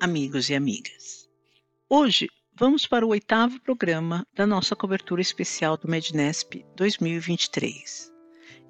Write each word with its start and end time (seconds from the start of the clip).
Amigos 0.00 0.48
e 0.48 0.54
amigas. 0.54 1.28
Hoje 1.88 2.28
vamos 2.54 2.86
para 2.86 3.04
o 3.04 3.08
oitavo 3.08 3.60
programa 3.60 4.24
da 4.32 4.46
nossa 4.46 4.76
cobertura 4.76 5.20
especial 5.20 5.76
do 5.76 5.88
Mednesp 5.88 6.64
2023, 6.76 8.12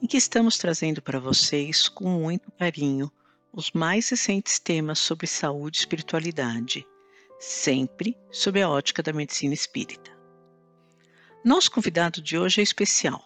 em 0.02 0.06
que 0.06 0.16
estamos 0.16 0.56
trazendo 0.56 1.02
para 1.02 1.20
vocês 1.20 1.86
com 1.86 2.08
muito 2.08 2.50
carinho 2.52 3.12
os 3.52 3.72
mais 3.72 4.08
recentes 4.08 4.58
temas 4.58 4.98
sobre 5.00 5.26
saúde 5.26 5.78
e 5.78 5.80
espiritualidade, 5.80 6.86
sempre 7.38 8.16
sob 8.30 8.62
a 8.62 8.68
ótica 8.70 9.02
da 9.02 9.12
medicina 9.12 9.52
espírita. 9.52 10.10
Nosso 11.44 11.70
convidado 11.70 12.22
de 12.22 12.38
hoje 12.38 12.60
é 12.60 12.64
especial. 12.64 13.22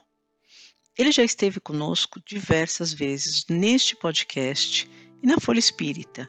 Ele 0.98 1.12
já 1.12 1.22
esteve 1.22 1.60
conosco 1.60 2.20
diversas 2.26 2.92
vezes 2.92 3.46
neste 3.48 3.94
podcast 3.94 4.90
e 5.22 5.26
na 5.26 5.38
Folha 5.38 5.60
Espírita 5.60 6.28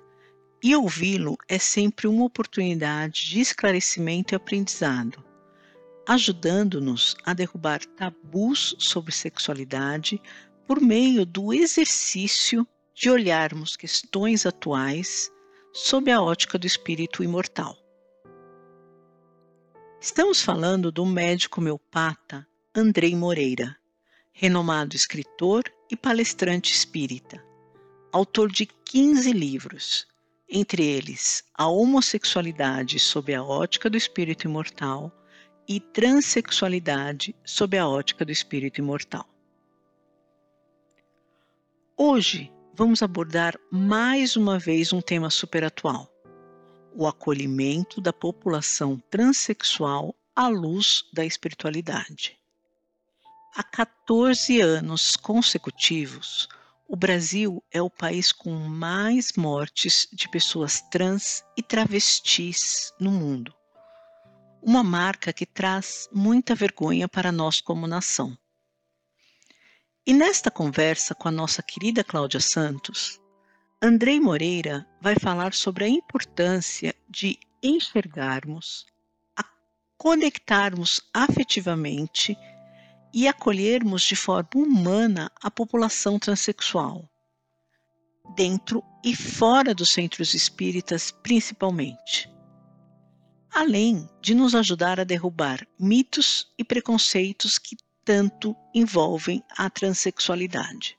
e 0.63 0.73
ouvi-lo 0.73 1.37
é 1.49 1.59
sempre 1.59 2.07
uma 2.07 2.23
oportunidade 2.23 3.25
de 3.25 3.41
esclarecimento 3.41 4.33
e 4.33 4.37
aprendizado, 4.37 5.21
ajudando-nos 6.07 7.17
a 7.25 7.33
derrubar 7.33 7.83
tabus 7.85 8.73
sobre 8.79 9.11
sexualidade 9.11 10.21
por 10.65 10.79
meio 10.79 11.25
do 11.25 11.53
exercício 11.53 12.65
de 12.95 13.09
olharmos 13.09 13.75
questões 13.75 14.45
atuais 14.45 15.29
sob 15.73 16.09
a 16.09 16.21
ótica 16.21 16.57
do 16.57 16.65
espírito 16.65 17.21
imortal. 17.21 17.77
Estamos 19.99 20.41
falando 20.41 20.93
do 20.93 21.05
médico 21.05 21.59
homeopata 21.59 22.47
Andrei 22.73 23.13
Moreira, 23.15 23.75
renomado 24.31 24.95
escritor 24.95 25.63
e 25.91 25.97
palestrante 25.97 26.71
espírita, 26.71 27.43
autor 28.13 28.49
de 28.49 28.65
15 28.65 29.31
livros 29.33 30.12
entre 30.49 30.85
eles 30.85 31.43
a 31.53 31.67
homossexualidade 31.67 32.99
sob 32.99 33.33
a 33.33 33.43
ótica 33.43 33.89
do 33.89 33.97
espírito 33.97 34.47
imortal 34.47 35.11
e 35.67 35.79
transexualidade 35.79 37.35
sob 37.45 37.77
a 37.77 37.87
ótica 37.87 38.25
do 38.25 38.31
espírito 38.31 38.79
imortal. 38.79 39.27
Hoje 41.95 42.51
vamos 42.73 43.01
abordar 43.01 43.57
mais 43.71 44.35
uma 44.35 44.59
vez 44.59 44.91
um 44.91 45.01
tema 45.01 45.29
super 45.29 45.63
atual: 45.63 46.11
o 46.95 47.07
acolhimento 47.07 48.01
da 48.01 48.11
população 48.11 49.01
transexual 49.09 50.15
à 50.35 50.47
luz 50.47 51.05
da 51.13 51.23
espiritualidade. 51.23 52.37
Há 53.55 53.63
14 53.63 54.59
anos 54.61 55.15
consecutivos, 55.15 56.49
o 56.93 56.95
Brasil 56.95 57.63
é 57.71 57.81
o 57.81 57.89
país 57.89 58.31
com 58.31 58.51
mais 58.53 59.33
mortes 59.33 60.07
de 60.13 60.29
pessoas 60.29 60.79
trans 60.91 61.43
e 61.57 61.63
travestis 61.63 62.93
no 62.99 63.09
mundo. 63.09 63.51
Uma 64.61 64.83
marca 64.83 65.33
que 65.33 65.43
traz 65.43 66.07
muita 66.13 66.53
vergonha 66.53 67.09
para 67.09 67.31
nós 67.31 67.59
como 67.59 67.87
nação. 67.87 68.37
E 70.05 70.13
nesta 70.13 70.51
conversa 70.51 71.15
com 71.15 71.27
a 71.27 71.31
nossa 71.31 71.63
querida 71.63 72.03
Cláudia 72.03 72.39
Santos, 72.39 73.19
Andrei 73.81 74.19
Moreira 74.19 74.87
vai 75.01 75.15
falar 75.15 75.55
sobre 75.55 75.85
a 75.85 75.89
importância 75.89 76.93
de 77.09 77.39
enxergarmos, 77.63 78.85
a 79.35 79.43
conectarmos 79.97 81.01
afetivamente 81.11 82.37
e 83.13 83.27
acolhermos 83.27 84.01
de 84.03 84.15
forma 84.15 84.49
humana 84.55 85.31
a 85.41 85.51
população 85.51 86.17
transexual, 86.17 87.07
dentro 88.35 88.83
e 89.03 89.15
fora 89.15 89.73
dos 89.73 89.91
centros 89.91 90.33
espíritas, 90.33 91.11
principalmente. 91.11 92.29
Além 93.51 94.09
de 94.19 94.33
nos 94.33 94.55
ajudar 94.55 94.99
a 94.99 95.03
derrubar 95.03 95.67
mitos 95.79 96.51
e 96.57 96.63
preconceitos 96.63 97.59
que 97.59 97.77
tanto 98.03 98.55
envolvem 98.73 99.43
a 99.55 99.69
transexualidade. 99.69 100.97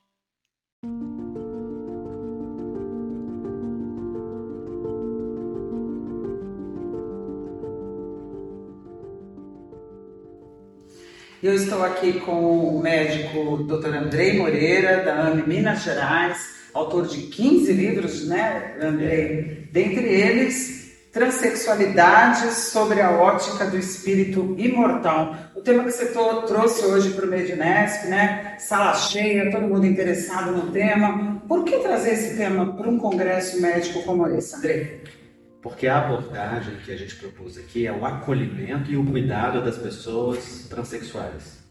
Eu 11.45 11.53
estou 11.53 11.83
aqui 11.83 12.13
com 12.21 12.75
o 12.75 12.81
médico 12.81 13.57
Dr. 13.65 13.93
Andrei 13.93 14.35
Moreira, 14.35 15.03
da 15.03 15.27
AME 15.27 15.43
Minas 15.43 15.83
Gerais, 15.83 16.55
autor 16.73 17.05
de 17.05 17.27
15 17.27 17.71
livros, 17.71 18.27
né, 18.27 18.75
Andrei? 18.81 19.69
Dentre 19.71 20.05
eles, 20.05 20.85
Transsexualidade 21.15 22.51
sobre 22.51 22.99
a 22.99 23.11
ótica 23.11 23.65
do 23.67 23.77
espírito 23.77 24.53
imortal. 24.57 25.33
O 25.55 25.61
tema 25.61 25.85
que 25.85 25.91
você 25.91 26.07
trouxe 26.07 26.83
hoje 26.83 27.11
para 27.11 27.25
o 27.25 27.29
Medinesp, 27.29 28.07
né? 28.07 28.55
Sala 28.59 28.93
cheia, 28.95 29.49
todo 29.49 29.65
mundo 29.65 29.85
interessado 29.85 30.51
no 30.51 30.71
tema. 30.73 31.41
Por 31.47 31.63
que 31.63 31.77
trazer 31.77 32.15
esse 32.15 32.35
tema 32.35 32.73
para 32.73 32.89
um 32.89 32.99
congresso 32.99 33.61
médico 33.61 34.03
como 34.03 34.27
esse, 34.27 34.57
Andrei? 34.57 35.03
Porque 35.65 35.87
a 35.87 35.97
abordagem 35.97 36.75
que 36.75 36.91
a 36.91 36.95
gente 36.95 37.15
propôs 37.15 37.57
aqui 37.57 37.87
é 37.87 37.91
o 37.91 38.05
acolhimento 38.05 38.91
e 38.91 38.97
o 38.97 39.03
cuidado 39.03 39.65
das 39.65 39.79
pessoas 39.79 40.67
transexuais. 40.69 41.65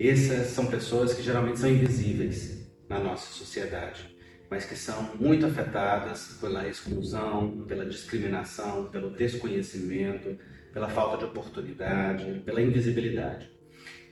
Essas 0.00 0.46
são 0.46 0.64
pessoas 0.64 1.12
que 1.12 1.22
geralmente 1.22 1.60
são 1.60 1.68
invisíveis 1.68 2.66
na 2.88 2.98
nossa 2.98 3.30
sociedade, 3.34 4.16
mas 4.50 4.64
que 4.64 4.74
são 4.74 5.10
muito 5.20 5.44
afetadas 5.44 6.38
pela 6.40 6.66
exclusão, 6.66 7.66
pela 7.68 7.84
discriminação, 7.84 8.86
pelo 8.86 9.10
desconhecimento, 9.10 10.38
pela 10.72 10.88
falta 10.88 11.18
de 11.18 11.24
oportunidade, 11.24 12.40
pela 12.46 12.62
invisibilidade. 12.62 13.50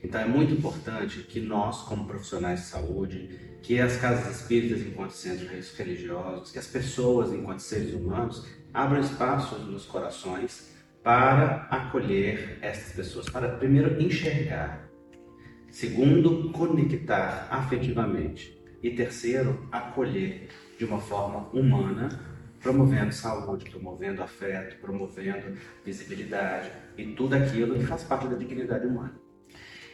Então 0.03 0.21
é 0.21 0.27
muito 0.27 0.53
importante 0.53 1.21
que 1.23 1.39
nós, 1.39 1.81
como 1.81 2.05
profissionais 2.05 2.59
de 2.59 2.65
saúde, 2.67 3.57
que 3.63 3.79
as 3.79 3.97
casas 3.97 4.41
espíritas 4.41 4.81
enquanto 4.81 5.13
centros 5.13 5.71
religiosos, 5.75 6.51
que 6.51 6.59
as 6.59 6.67
pessoas 6.67 7.33
enquanto 7.33 7.61
seres 7.61 7.95
humanos 7.95 8.45
abram 8.73 9.01
espaços 9.01 9.65
nos 9.67 9.85
corações 9.85 10.73
para 11.03 11.67
acolher 11.69 12.57
essas 12.61 12.93
pessoas, 12.93 13.29
para 13.29 13.57
primeiro 13.57 14.01
enxergar, 14.01 14.89
segundo 15.69 16.51
conectar 16.51 17.47
afetivamente 17.51 18.57
e 18.81 18.89
terceiro 18.91 19.67
acolher 19.71 20.49
de 20.77 20.85
uma 20.85 20.99
forma 20.99 21.49
humana, 21.53 22.09
promovendo 22.61 23.13
saúde, 23.13 23.69
promovendo 23.69 24.23
afeto, 24.23 24.79
promovendo 24.79 25.57
visibilidade 25.85 26.71
e 26.97 27.05
tudo 27.13 27.35
aquilo 27.35 27.77
que 27.77 27.85
faz 27.85 28.03
parte 28.03 28.27
da 28.27 28.35
dignidade 28.35 28.87
humana. 28.87 29.22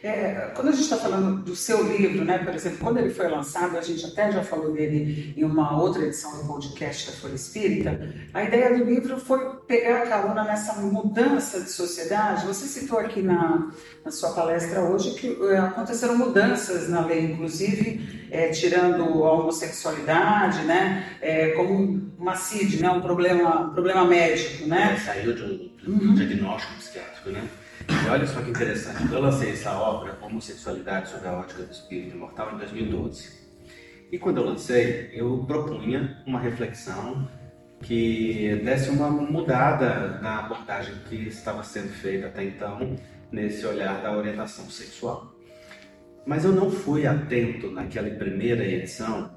É, 0.01 0.51
quando 0.55 0.69
a 0.69 0.71
gente 0.71 0.83
está 0.83 0.95
falando 0.95 1.43
do 1.43 1.55
seu 1.55 1.83
livro, 1.83 2.23
né, 2.23 2.37
por 2.37 2.55
exemplo, 2.55 2.77
quando 2.79 2.99
ele 2.99 3.09
foi 3.09 3.27
lançado, 3.27 3.77
a 3.77 3.81
gente 3.81 4.05
até 4.05 4.31
já 4.31 4.41
falou 4.41 4.71
dele 4.71 5.33
em 5.35 5.43
uma 5.43 5.77
outra 5.77 6.03
edição 6.03 6.37
do 6.37 6.47
podcast 6.47 7.11
da 7.11 7.17
Folha 7.17 7.35
Espírita, 7.35 7.99
a 8.33 8.43
ideia 8.43 8.77
do 8.77 8.85
livro 8.85 9.19
foi 9.19 9.39
pegar 9.67 10.03
a 10.03 10.07
carona 10.07 10.45
nessa 10.45 10.73
mudança 10.75 11.59
de 11.59 11.69
sociedade. 11.69 12.45
Você 12.45 12.65
citou 12.65 12.97
aqui 12.97 13.21
na, 13.21 13.71
na 14.05 14.11
sua 14.11 14.31
palestra 14.31 14.81
hoje 14.81 15.15
que 15.15 15.37
é, 15.51 15.57
aconteceram 15.57 16.17
mudanças 16.17 16.87
na 16.87 17.05
lei, 17.05 17.25
inclusive 17.25 18.27
é, 18.31 18.49
tirando 18.49 19.03
a 19.03 19.33
homossexualidade, 19.33 20.63
né, 20.63 21.17
é, 21.21 21.49
como 21.49 22.09
uma 22.17 22.35
CID, 22.35 22.81
né, 22.81 22.89
um 22.89 23.01
problema, 23.01 23.67
um 23.67 23.73
problema 23.73 24.05
médico, 24.05 24.65
né? 24.65 24.97
Saiu 25.03 25.33
de 25.33 25.43
um, 25.43 25.57
de 25.77 25.89
um 25.89 26.09
uhum. 26.09 26.13
diagnóstico 26.15 26.73
psiquiátrico, 26.75 27.29
né? 27.29 27.43
E 27.89 28.09
olha 28.09 28.27
só 28.27 28.41
que 28.41 28.51
interessante, 28.51 29.11
eu 29.11 29.19
lancei 29.19 29.51
essa 29.51 29.73
obra, 29.73 30.17
Homossexualidade 30.21 31.09
sobre 31.09 31.27
a 31.27 31.33
Ótica 31.33 31.63
do 31.63 31.71
Espírito 31.71 32.15
Imortal, 32.15 32.53
em 32.53 32.57
2012. 32.57 33.39
E 34.11 34.19
quando 34.19 34.37
eu 34.37 34.45
lancei, 34.45 35.09
eu 35.11 35.43
propunha 35.47 36.21
uma 36.25 36.39
reflexão 36.39 37.27
que 37.81 38.61
desse 38.63 38.89
uma 38.89 39.09
mudada 39.09 40.19
na 40.21 40.39
abordagem 40.39 40.95
que 41.07 41.15
estava 41.15 41.63
sendo 41.63 41.89
feita 41.89 42.27
até 42.27 42.43
então 42.43 42.95
nesse 43.31 43.65
olhar 43.65 44.01
da 44.01 44.15
orientação 44.15 44.69
sexual. 44.69 45.33
Mas 46.25 46.45
eu 46.45 46.51
não 46.51 46.69
fui 46.69 47.07
atento 47.07 47.71
naquela 47.71 48.09
primeira 48.09 48.63
edição 48.63 49.31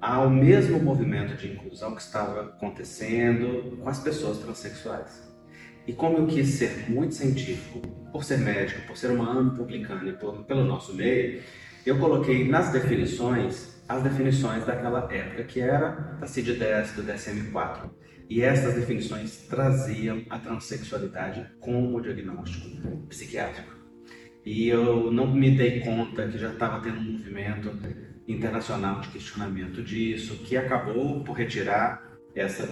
ao 0.00 0.30
mesmo 0.30 0.80
movimento 0.80 1.36
de 1.36 1.52
inclusão 1.52 1.94
que 1.94 2.02
estava 2.02 2.42
acontecendo 2.42 3.76
com 3.76 3.88
as 3.88 4.00
pessoas 4.00 4.38
transexuais. 4.38 5.31
E 5.86 5.92
como 5.92 6.18
eu 6.18 6.26
quis 6.26 6.48
ser 6.48 6.88
muito 6.88 7.14
científico, 7.14 7.80
por 8.12 8.24
ser 8.24 8.38
médico, 8.38 8.86
por 8.86 8.96
ser 8.96 9.10
uma 9.10 9.30
AME 9.30 9.56
publicana 9.56 10.10
e 10.10 10.12
por, 10.12 10.44
pelo 10.44 10.64
nosso 10.64 10.94
meio, 10.94 11.40
eu 11.84 11.98
coloquei 11.98 12.46
nas 12.46 12.70
definições 12.70 13.72
as 13.88 14.02
definições 14.02 14.64
daquela 14.64 15.06
época, 15.12 15.44
que 15.44 15.60
era 15.60 15.90
da 16.18 16.26
CID-10, 16.26 16.94
do 16.94 17.02
DSM-4. 17.02 17.90
E 18.28 18.40
essas 18.40 18.74
definições 18.74 19.46
traziam 19.48 20.22
a 20.30 20.38
transexualidade 20.38 21.46
como 21.60 22.00
diagnóstico 22.00 23.06
psiquiátrico. 23.08 23.70
E 24.44 24.68
eu 24.68 25.12
não 25.12 25.32
me 25.32 25.56
dei 25.56 25.80
conta 25.80 26.26
que 26.26 26.38
já 26.38 26.52
estava 26.52 26.80
tendo 26.80 26.98
um 26.98 27.12
movimento 27.12 27.70
internacional 28.26 29.00
de 29.00 29.08
questionamento 29.08 29.82
disso, 29.82 30.36
que 30.38 30.56
acabou 30.56 31.22
por 31.22 31.36
retirar 31.36 32.02
essa 32.34 32.66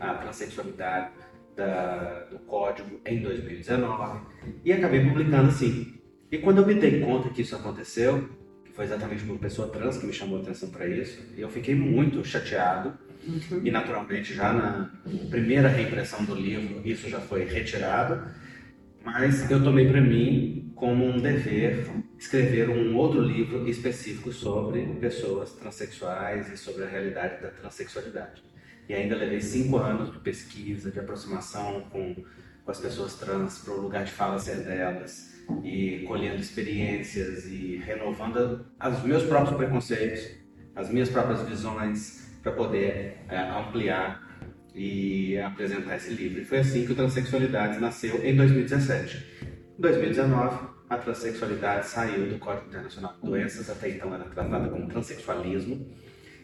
a 0.00 0.14
transexualidade 0.14 1.12
da, 1.56 2.26
do 2.30 2.38
código 2.40 3.00
em 3.04 3.20
2019 3.20 4.20
e 4.64 4.72
acabei 4.72 5.04
publicando 5.04 5.48
assim. 5.48 5.94
E 6.30 6.38
quando 6.38 6.58
eu 6.58 6.66
me 6.66 6.74
dei 6.74 7.00
conta 7.00 7.28
que 7.28 7.42
isso 7.42 7.56
aconteceu, 7.56 8.28
que 8.64 8.72
foi 8.72 8.84
exatamente 8.84 9.24
uma 9.24 9.38
pessoa 9.38 9.68
trans 9.68 9.98
que 9.98 10.06
me 10.06 10.12
chamou 10.12 10.38
a 10.38 10.42
atenção 10.42 10.70
para 10.70 10.86
isso, 10.86 11.20
eu 11.36 11.48
fiquei 11.48 11.74
muito 11.74 12.24
chateado 12.24 12.96
uhum. 13.26 13.60
e 13.64 13.70
naturalmente 13.70 14.32
já 14.32 14.52
na 14.52 14.90
primeira 15.28 15.68
reimpressão 15.68 16.24
do 16.24 16.34
livro 16.34 16.80
isso 16.84 17.08
já 17.08 17.20
foi 17.20 17.44
retirado, 17.44 18.22
mas 19.04 19.50
eu 19.50 19.62
tomei 19.62 19.88
para 19.88 20.00
mim 20.00 20.72
como 20.76 21.04
um 21.04 21.18
dever 21.18 21.86
escrever 22.20 22.68
um 22.68 22.94
outro 22.96 23.22
livro 23.22 23.66
específico 23.66 24.30
sobre 24.30 24.84
pessoas 25.00 25.52
transexuais 25.52 26.52
e 26.52 26.56
sobre 26.56 26.84
a 26.84 26.86
realidade 26.86 27.42
da 27.42 27.48
transexualidade. 27.48 28.42
E 28.90 28.94
ainda 28.94 29.14
levei 29.14 29.40
cinco 29.40 29.76
anos 29.76 30.10
de 30.10 30.18
pesquisa, 30.18 30.90
de 30.90 30.98
aproximação 30.98 31.82
com, 31.92 32.12
com 32.64 32.70
as 32.72 32.80
pessoas 32.80 33.14
trans 33.14 33.58
para 33.58 33.74
o 33.74 33.80
lugar 33.80 34.04
de 34.04 34.10
fala 34.10 34.36
ser 34.36 34.64
delas, 34.64 35.32
e 35.62 36.02
colhendo 36.08 36.40
experiências 36.40 37.46
e 37.46 37.76
renovando 37.76 38.66
os 38.84 39.02
meus 39.04 39.22
próprios 39.22 39.56
preconceitos, 39.56 40.28
as 40.74 40.90
minhas 40.90 41.08
próprias 41.08 41.40
visões, 41.42 42.36
para 42.42 42.50
poder 42.50 43.18
é, 43.28 43.38
ampliar 43.38 44.28
e 44.74 45.38
apresentar 45.38 45.94
esse 45.94 46.12
livro. 46.12 46.42
E 46.42 46.44
foi 46.44 46.58
assim 46.58 46.84
que 46.84 46.90
o 46.90 46.96
Transsexualidades 46.96 47.80
nasceu 47.80 48.24
em 48.24 48.34
2017. 48.34 49.24
Em 49.78 49.80
2019, 49.80 50.66
a 50.88 50.96
transexualidade 50.96 51.86
saiu 51.86 52.28
do 52.28 52.40
Código 52.40 52.66
Internacional 52.66 53.14
de 53.14 53.20
Doenças, 53.24 53.70
até 53.70 53.88
então 53.88 54.12
era 54.12 54.24
tratada 54.24 54.68
como 54.68 54.88
transexualismo, 54.88 55.94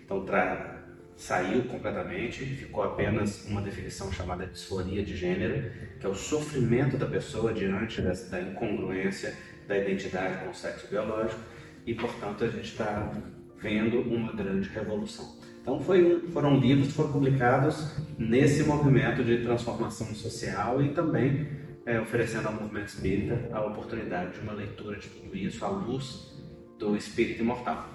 então 0.05 0.25
tra... 0.25 0.76
saiu 1.17 1.65
completamente, 1.65 2.45
ficou 2.45 2.85
apenas 2.85 3.47
uma 3.47 3.63
definição 3.63 4.13
chamada 4.13 4.47
disforia 4.47 5.03
de 5.03 5.17
gênero, 5.17 5.71
que 5.99 6.07
é 6.07 6.09
o 6.09 6.15
sofrimento 6.15 6.97
da 6.97 7.07
pessoa 7.07 7.53
diante 7.53 8.03
dessa, 8.03 8.31
da 8.31 8.41
incongruência 8.41 9.35
da 9.67 9.77
identidade 9.77 10.45
com 10.45 10.51
o 10.51 10.55
sexo 10.55 10.87
biológico, 10.89 11.41
e 11.87 11.95
portanto 11.95 12.45
a 12.45 12.49
gente 12.49 12.67
está 12.67 13.13
vendo 13.61 14.01
uma 14.01 14.33
grande 14.33 14.69
revolução. 14.69 15.37
Então 15.63 15.81
foi, 15.81 16.29
foram 16.33 16.59
livros 16.59 16.89
que 16.89 16.95
foram 16.95 17.13
publicados 17.13 17.97
nesse 18.19 18.63
movimento 18.63 19.25
de 19.25 19.43
transformação 19.43 20.15
social 20.15 20.81
e 20.81 20.91
também 20.91 21.49
é, 21.85 22.01
oferecendo 22.01 22.47
ao 22.47 22.55
movimento 22.55 22.89
espírita 22.89 23.49
a 23.53 23.65
oportunidade 23.65 24.35
de 24.35 24.41
uma 24.41 24.53
leitura 24.53 24.99
de 24.99 25.09
tudo 25.09 25.37
isso 25.37 25.65
à 25.65 25.69
luz 25.69 26.37
do 26.79 26.97
espírito 26.97 27.43
imortal. 27.43 27.89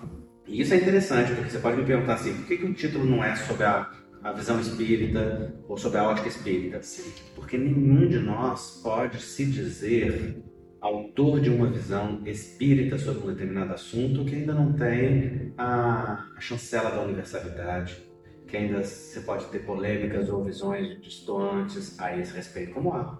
E 0.47 0.61
isso 0.61 0.73
é 0.73 0.77
interessante, 0.77 1.33
porque 1.33 1.49
você 1.49 1.59
pode 1.59 1.77
me 1.77 1.85
perguntar 1.85 2.15
assim, 2.15 2.33
por 2.33 2.45
que, 2.47 2.57
que 2.57 2.65
o 2.65 2.73
título 2.73 3.05
não 3.05 3.23
é 3.23 3.35
sobre 3.35 3.63
a, 3.63 3.89
a 4.23 4.31
visão 4.33 4.59
espírita 4.59 5.53
ou 5.67 5.77
sobre 5.77 5.99
a 5.99 6.07
ótica 6.07 6.27
espírita? 6.27 6.81
Porque 7.35 7.57
nenhum 7.57 8.07
de 8.07 8.19
nós 8.19 8.81
pode 8.83 9.21
se 9.21 9.45
dizer 9.45 10.43
autor 10.81 11.39
de 11.39 11.49
uma 11.49 11.67
visão 11.67 12.21
espírita 12.25 12.97
sobre 12.97 13.23
um 13.23 13.27
determinado 13.27 13.73
assunto 13.73 14.25
que 14.25 14.35
ainda 14.35 14.53
não 14.53 14.73
tem 14.73 15.53
a, 15.55 16.25
a 16.35 16.41
chancela 16.41 16.89
da 16.89 17.01
universalidade, 17.01 18.01
que 18.47 18.57
ainda 18.57 18.83
você 18.83 19.21
pode 19.21 19.45
ter 19.45 19.59
polêmicas 19.59 20.27
ou 20.27 20.43
visões 20.43 20.99
distantes 20.99 21.99
a 21.99 22.17
esse 22.17 22.35
respeito, 22.35 22.73
como 22.73 22.93
há. 22.93 23.19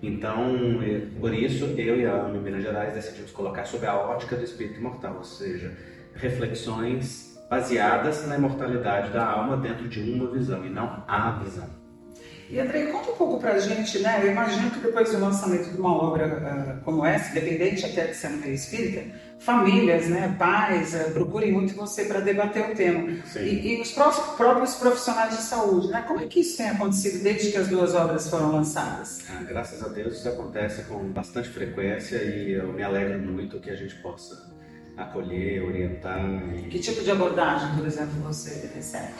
Então, 0.00 0.82
é, 0.82 1.00
por 1.18 1.34
isso, 1.34 1.64
eu 1.76 1.98
e 2.00 2.06
a 2.06 2.24
AME 2.24 2.38
Minas 2.38 2.62
Gerais 2.62 2.94
decidimos 2.94 3.32
colocar 3.32 3.64
sob 3.64 3.84
a 3.86 3.96
ótica 3.96 4.36
do 4.36 4.44
espírito 4.44 4.78
imortal, 4.78 5.16
ou 5.16 5.24
seja, 5.24 5.76
reflexões 6.14 7.38
baseadas 7.48 8.26
na 8.26 8.36
imortalidade 8.36 9.12
da 9.12 9.24
alma 9.24 9.56
dentro 9.56 9.88
de 9.88 10.00
uma 10.00 10.30
visão 10.30 10.64
e 10.64 10.70
não 10.70 11.04
a 11.06 11.32
visão. 11.42 11.84
E 12.50 12.60
Andrei, 12.60 12.86
conta 12.88 13.10
um 13.10 13.16
pouco 13.16 13.40
pra 13.40 13.58
gente, 13.58 13.98
né? 14.00 14.20
Eu 14.22 14.30
imagino 14.30 14.70
que 14.70 14.78
depois 14.78 15.10
do 15.10 15.18
lançamento 15.18 15.70
de 15.70 15.78
uma 15.78 15.96
obra 15.96 16.78
uh, 16.78 16.84
como 16.84 17.04
essa, 17.04 17.30
independente 17.30 17.86
até 17.86 18.08
de 18.08 18.14
ser 18.14 18.28
mulher 18.28 18.52
espírita, 18.52 19.02
famílias, 19.38 20.08
né, 20.08 20.36
pais, 20.38 20.94
uh, 20.94 21.10
procurem 21.12 21.52
muito 21.52 21.74
você 21.74 22.04
para 22.04 22.20
debater 22.20 22.70
o 22.70 22.74
tema. 22.74 23.10
E, 23.36 23.74
e, 23.74 23.80
os 23.80 23.92
próprios, 23.92 24.26
próprios, 24.36 24.74
profissionais 24.74 25.36
de 25.36 25.42
saúde, 25.42 25.88
né? 25.88 26.04
Como 26.06 26.20
é 26.20 26.26
que 26.26 26.40
isso 26.40 26.58
tem 26.58 26.68
acontecido 26.68 27.22
desde 27.22 27.50
que 27.50 27.56
as 27.56 27.68
duas 27.68 27.94
obras 27.94 28.28
foram 28.28 28.52
lançadas? 28.52 29.24
Ah, 29.30 29.42
graças 29.42 29.82
a 29.82 29.88
Deus 29.88 30.18
isso 30.18 30.28
acontece 30.28 30.84
com 30.84 30.98
bastante 31.12 31.48
frequência 31.48 32.18
e 32.18 32.52
eu 32.52 32.72
me 32.72 32.82
alegro 32.82 33.18
muito 33.20 33.58
que 33.58 33.70
a 33.70 33.76
gente 33.76 33.94
possa 33.96 34.53
acolher, 34.96 35.64
orientar. 35.64 36.20
E... 36.56 36.68
Que 36.68 36.78
tipo 36.78 37.02
de 37.02 37.10
abordagem, 37.10 37.76
por 37.76 37.86
exemplo, 37.86 38.14
você 38.22 38.70
recebe? 38.74 39.14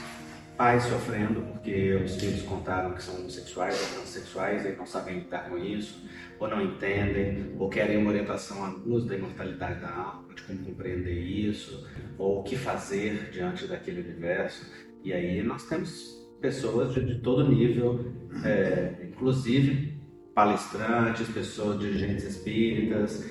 pais 0.57 0.85
sofrendo 0.85 1.41
porque 1.53 1.95
os 1.95 2.17
filhos 2.17 2.43
contaram 2.43 2.93
que 2.95 3.03
são 3.03 3.17
homossexuais 3.17 3.81
ou 3.81 3.99
transexuais 3.99 4.65
e 4.65 4.77
não 4.77 4.87
sabem 4.87 5.19
lidar 5.19 5.49
com 5.49 5.59
isso, 5.59 6.09
ou 6.39 6.49
não 6.49 6.63
entendem, 6.63 7.55
ou 7.59 7.69
querem 7.69 7.97
uma 7.97 8.11
orientação 8.11 8.65
à 8.65 8.69
luz 8.69 9.05
da 9.05 9.17
imortalidade 9.17 9.81
da 9.81 9.91
alma, 9.91 10.35
de 10.35 10.43
como 10.43 10.59
compreender 10.61 11.19
isso, 11.19 11.87
ou 12.19 12.41
o 12.41 12.43
que 12.43 12.57
fazer 12.57 13.31
diante 13.33 13.67
daquele 13.67 14.01
universo. 14.03 14.65
E 15.03 15.13
aí 15.13 15.43
nós 15.43 15.65
temos 15.65 16.25
pessoas 16.41 16.95
de, 16.95 17.05
de 17.05 17.21
todo 17.21 17.49
nível, 17.49 18.13
é, 18.45 19.07
inclusive 19.09 19.95
palestrantes, 20.35 21.29
pessoas, 21.29 21.79
dirigentes 21.79 22.25
espíritas, 22.25 23.25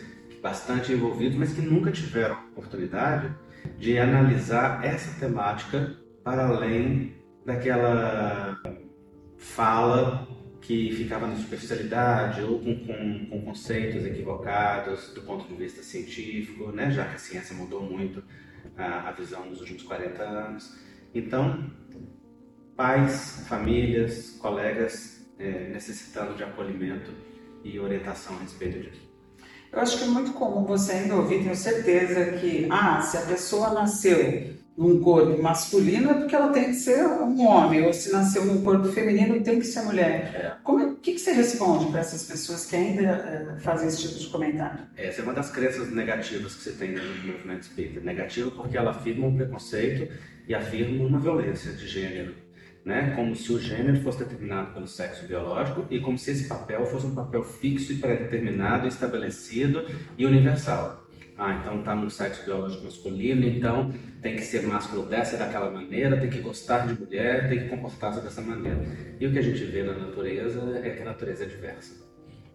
bastante 0.43 0.91
envolvidos, 0.91 1.37
mas 1.37 1.53
que 1.53 1.61
nunca 1.61 1.89
tiveram 1.89 2.37
oportunidade 2.51 3.33
de 3.79 3.97
analisar 3.97 4.83
essa 4.83 5.17
temática 5.17 5.95
para 6.21 6.45
além 6.45 7.15
daquela 7.45 8.61
fala 9.37 10.27
que 10.59 10.91
ficava 10.91 11.27
na 11.27 11.35
superficialidade 11.35 12.41
ou 12.41 12.59
com, 12.59 12.75
com, 12.85 13.25
com, 13.29 13.41
conceitos 13.41 14.05
equivocados 14.05 15.13
do 15.13 15.21
ponto 15.21 15.47
de 15.47 15.55
vista 15.55 15.81
científico, 15.81 16.71
né? 16.71 16.91
já 16.91 17.05
que 17.05 17.15
a 17.15 17.19
ciência 17.19 17.55
mudou 17.55 17.81
muito 17.81 18.21
a, 18.77 19.09
a 19.09 19.11
visão 19.13 19.45
nos 19.45 19.61
últimos 19.61 19.83
40 19.83 20.23
anos. 20.23 20.77
Então, 21.13 21.69
pais, 22.75 23.45
famílias, 23.47 24.37
colegas 24.41 25.25
é, 25.39 25.69
necessitando 25.69 26.35
de 26.35 26.43
acolhimento 26.43 27.11
e 27.63 27.79
orientação 27.79 28.35
a 28.37 28.39
respeito 28.39 28.79
disso. 28.79 29.02
Eu 29.73 29.81
acho 29.81 29.97
que 29.97 30.03
é 30.03 30.07
muito 30.07 30.33
comum 30.33 30.63
você 30.63 30.91
ainda 30.93 31.15
ouvir, 31.15 31.41
tenho 31.41 31.55
certeza 31.55 32.33
que, 32.33 32.67
ah, 32.69 33.01
se 33.01 33.17
a 33.17 33.21
pessoa 33.21 33.73
nasceu 33.73 34.53
num 34.77 35.01
corpo 35.01 35.41
masculino 35.41 36.11
é 36.11 36.13
porque 36.15 36.35
ela 36.35 36.51
tem 36.51 36.65
que 36.65 36.73
ser 36.73 37.05
um 37.05 37.45
homem, 37.45 37.85
ou 37.85 37.93
se 37.93 38.11
nasceu 38.11 38.45
num 38.45 38.63
corpo 38.63 38.87
feminino 38.89 39.41
tem 39.41 39.59
que 39.59 39.65
ser 39.65 39.81
mulher. 39.81 40.31
É. 40.33 40.53
Como, 40.63 40.83
o 40.83 40.95
que, 40.95 41.13
que 41.13 41.19
você 41.19 41.31
responde 41.31 41.87
para 41.87 41.99
essas 41.99 42.23
pessoas 42.23 42.65
que 42.65 42.75
ainda 42.75 43.01
é, 43.01 43.59
fazem 43.59 43.87
esse 43.87 44.07
tipo 44.07 44.19
de 44.19 44.27
comentário? 44.27 44.79
Essa 44.95 45.21
é 45.21 45.23
uma 45.23 45.33
das 45.33 45.51
crenças 45.51 45.91
negativas 45.91 46.55
que 46.55 46.63
você 46.63 46.71
tem 46.71 46.91
no 46.91 47.31
movimento 47.31 47.63
espírita. 47.63 47.99
Negativa 48.01 48.51
porque 48.51 48.77
ela 48.77 48.91
afirma 48.91 49.27
um 49.27 49.35
preconceito 49.35 50.11
e 50.47 50.53
afirma 50.53 51.05
uma 51.05 51.19
violência 51.19 51.71
de 51.71 51.87
gênero. 51.87 52.42
Né? 52.85 53.13
Como 53.15 53.33
se 53.35 53.51
o 53.53 53.59
gênero 53.59 54.01
fosse 54.01 54.19
determinado 54.19 54.73
pelo 54.73 54.87
sexo 54.87 55.25
biológico 55.25 55.85
e 55.89 56.01
como 56.01 56.17
se 56.17 56.31
esse 56.31 56.49
papel 56.49 56.85
fosse 56.85 57.05
um 57.05 57.15
papel 57.15 57.43
fixo 57.43 57.93
e 57.93 57.97
pré-determinado, 57.97 58.87
estabelecido 58.87 59.85
e 60.17 60.25
universal. 60.25 61.03
Ah, 61.37 61.59
então 61.59 61.79
está 61.79 61.95
no 61.95 62.09
sexo 62.09 62.45
biológico 62.45 62.83
masculino, 62.83 63.45
então 63.47 63.91
tem 64.21 64.35
que 64.35 64.43
ser 64.43 64.67
másculo 64.67 65.05
dessa 65.05 65.35
daquela 65.35 65.71
maneira, 65.71 66.19
tem 66.19 66.29
que 66.29 66.39
gostar 66.39 66.85
de 66.85 66.99
mulher, 66.99 67.49
tem 67.49 67.61
que 67.61 67.69
comportar-se 67.69 68.21
dessa 68.21 68.41
maneira. 68.41 68.79
E 69.19 69.25
o 69.25 69.31
que 69.31 69.39
a 69.39 69.41
gente 69.41 69.63
vê 69.65 69.81
na 69.81 69.93
natureza 69.93 70.79
é 70.83 70.91
que 70.91 71.01
a 71.01 71.05
natureza 71.05 71.45
é 71.45 71.47
diversa. 71.47 72.03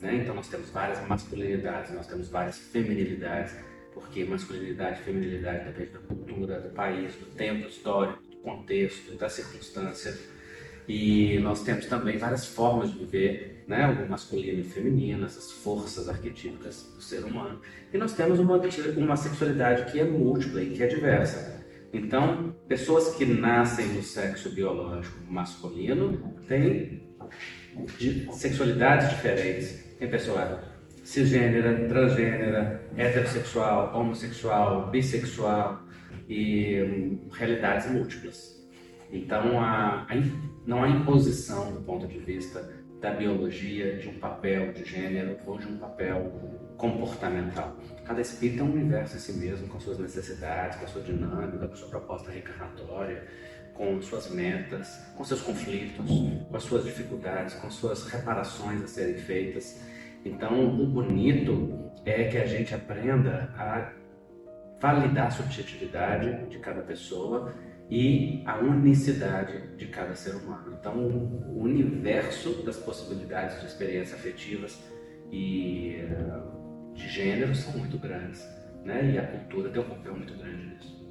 Né? 0.01 0.17
Então 0.23 0.35
nós 0.35 0.49
temos 0.49 0.71
várias 0.71 1.05
masculinidades, 1.09 1.93
nós 1.93 2.07
temos 2.07 2.29
várias 2.29 2.57
feminilidades, 2.59 3.57
porque 3.93 4.25
masculinidade 4.25 5.01
e 5.01 5.05
feminilidade 5.05 5.65
depende 5.65 5.91
da 5.91 5.99
cultura, 5.99 6.61
do 6.61 6.71
país, 6.71 7.15
do 7.17 7.27
tempo 7.35 7.67
histórico, 7.67 8.23
contexto, 8.49 9.17
da 9.17 9.29
circunstância. 9.29 10.17
E 10.89 11.39
nós 11.41 11.63
temos 11.63 11.85
também 11.85 12.17
várias 12.17 12.47
formas 12.47 12.91
de 12.91 12.99
viver, 12.99 13.65
né? 13.69 13.87
o 13.87 14.11
masculino 14.11 14.59
e 14.59 14.63
o 14.63 14.65
feminino, 14.65 15.27
essas 15.27 15.53
forças 15.53 16.09
arquetípicas 16.09 16.91
do 16.95 17.03
ser 17.03 17.25
humano. 17.25 17.61
E 17.93 17.99
nós 17.99 18.15
temos 18.15 18.39
uma, 18.39 18.59
uma 18.97 19.17
sexualidade 19.17 19.93
que 19.93 20.01
é 20.01 20.05
múltipla 20.05 20.63
e 20.63 20.71
que 20.71 20.83
é 20.83 20.87
diversa. 20.87 21.59
Então, 21.93 22.55
pessoas 22.67 23.15
que 23.17 23.27
nascem 23.27 23.87
no 23.89 24.03
sexo 24.03 24.51
biológico 24.51 25.19
masculino 25.31 26.35
têm 26.47 27.03
sexualidades 28.33 29.11
diferentes. 29.11 29.85
Tem 29.99 30.09
pessoa 30.09 30.63
cisgênera, 31.05 31.87
transgênera, 31.89 32.83
heterossexual, 32.97 33.95
homossexual, 33.95 34.91
bissexual 34.91 35.88
e 36.29 37.19
realidades 37.33 37.91
múltiplas. 37.91 38.59
Então, 39.11 39.61
a, 39.61 40.03
a, 40.03 40.07
não 40.67 40.85
há 40.85 40.89
imposição 40.89 41.73
do 41.73 41.81
ponto 41.81 42.07
de 42.07 42.19
vista 42.19 42.69
da 43.01 43.11
biologia 43.13 43.97
de 43.97 44.09
um 44.09 44.19
papel 44.19 44.73
de 44.73 44.85
gênero 44.85 45.39
ou 45.47 45.57
de 45.57 45.67
um 45.67 45.79
papel 45.79 46.33
comportamental. 46.77 47.77
Cada 48.05 48.21
espírito 48.21 48.61
é 48.61 48.65
um 48.65 48.73
universo 48.73 49.17
em 49.17 49.21
si 49.21 49.33
mesmo, 49.33 49.69
com 49.69 49.81
suas 49.81 49.99
necessidades, 49.99 50.79
com 50.79 50.85
a 50.85 50.89
sua 50.89 51.03
dinâmica, 51.03 51.67
com 51.67 51.77
sua 51.77 51.89
proposta 51.89 52.31
reencarnatória, 52.31 53.27
com 53.75 54.01
suas 54.03 54.31
metas, 54.31 54.99
com 55.17 55.25
seus 55.25 55.41
conflitos, 55.41 56.05
com 56.51 56.57
as 56.57 56.63
suas 56.65 56.85
dificuldades, 56.85 57.55
com 57.55 57.71
suas 57.71 58.07
reparações 58.09 58.83
a 58.83 58.87
serem 58.87 59.17
feitas. 59.17 59.81
Então, 60.25 60.69
o 60.81 60.87
bonito 60.87 61.91
é 62.05 62.25
que 62.25 62.37
a 62.37 62.47
gente 62.47 62.75
aprenda 62.75 63.55
a 63.57 63.93
validar 64.81 65.27
a 65.27 65.31
subjetividade 65.31 66.49
de 66.49 66.59
cada 66.59 66.83
pessoa 66.83 67.55
e 67.91 68.43
a 68.47 68.59
unicidade 68.59 69.77
de 69.77 69.87
cada 69.87 70.15
ser 70.15 70.37
humano. 70.37 70.77
Então, 70.79 70.95
o 70.95 71.63
universo 71.63 72.63
das 72.65 72.77
possibilidades 72.77 73.61
de 73.61 73.67
experiências 73.67 74.19
afetivas 74.19 74.79
e 75.31 75.97
eh, 75.97 76.41
de 76.95 77.09
gênero 77.09 77.55
são 77.55 77.73
muito 77.79 77.99
grandes, 77.99 78.47
né? 78.85 79.13
E 79.13 79.19
a 79.19 79.27
cultura 79.27 79.71
tem 79.71 79.81
um 79.81 79.89
papel 79.89 80.17
muito 80.17 80.35
grande 80.35 80.67
nisso. 80.67 81.09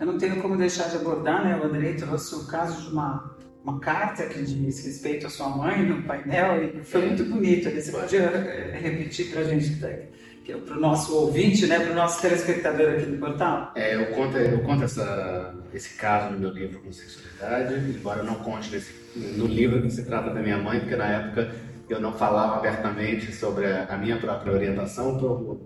Eu 0.00 0.06
não 0.06 0.18
tenho 0.18 0.40
como 0.40 0.56
deixar 0.56 0.88
de 0.88 0.96
abordar, 0.96 1.44
né? 1.44 1.54
Andrei 1.62 1.94
trouxe 1.94 2.34
o 2.34 2.46
caso 2.46 2.82
de 2.82 2.92
uma 2.92 3.34
uma 3.64 3.80
carta 3.80 4.26
que 4.26 4.42
diz 4.42 4.84
respeito 4.84 5.26
à 5.26 5.30
sua 5.30 5.48
mãe 5.48 5.82
no 5.86 6.02
painel 6.02 6.62
e 6.62 6.84
foi 6.84 7.06
muito 7.06 7.24
bonito. 7.24 7.70
Você 7.70 7.90
podia 7.90 8.20
eh, 8.20 8.78
repetir 8.78 9.30
para 9.30 9.40
a 9.40 9.44
gente, 9.44 9.82
é 9.82 10.08
para 10.52 10.76
o 10.76 10.80
nosso 10.80 11.14
ouvinte, 11.14 11.66
né, 11.66 11.80
para 11.80 11.92
o 11.92 11.94
nosso 11.94 12.20
telespectador 12.20 12.94
aqui 12.94 13.06
do 13.06 13.18
portal? 13.18 13.72
É, 13.74 13.94
eu 13.94 14.06
conto, 14.14 14.36
eu 14.36 14.60
conto 14.60 14.84
essa, 14.84 15.54
esse 15.72 15.96
caso 15.96 16.34
no 16.34 16.40
meu 16.40 16.50
livro 16.50 16.80
com 16.80 16.92
sexualidade, 16.92 17.74
embora 17.74 18.20
eu 18.20 18.24
não 18.24 18.34
conte 18.36 18.70
nesse, 18.70 18.92
no 19.36 19.46
livro 19.46 19.80
que 19.82 19.90
se 19.90 20.04
trata 20.04 20.30
da 20.30 20.40
minha 20.40 20.58
mãe, 20.58 20.80
porque 20.80 20.96
na 20.96 21.06
época 21.06 21.50
eu 21.88 22.00
não 22.00 22.12
falava 22.12 22.56
abertamente 22.56 23.32
sobre 23.32 23.66
a, 23.66 23.96
minha 23.96 24.18
própria 24.18 24.52
orientação 24.52 25.18
por, 25.18 25.60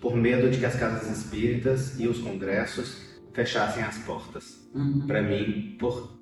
por 0.00 0.16
medo 0.16 0.50
de 0.50 0.58
que 0.58 0.66
as 0.66 0.76
casas 0.76 1.10
espíritas 1.18 1.98
e 1.98 2.08
os 2.08 2.18
congressos 2.18 3.04
fechassem 3.32 3.82
as 3.82 3.98
portas 3.98 4.66
uhum. 4.74 5.06
para 5.06 5.20
mim 5.20 5.76
por 5.78 6.15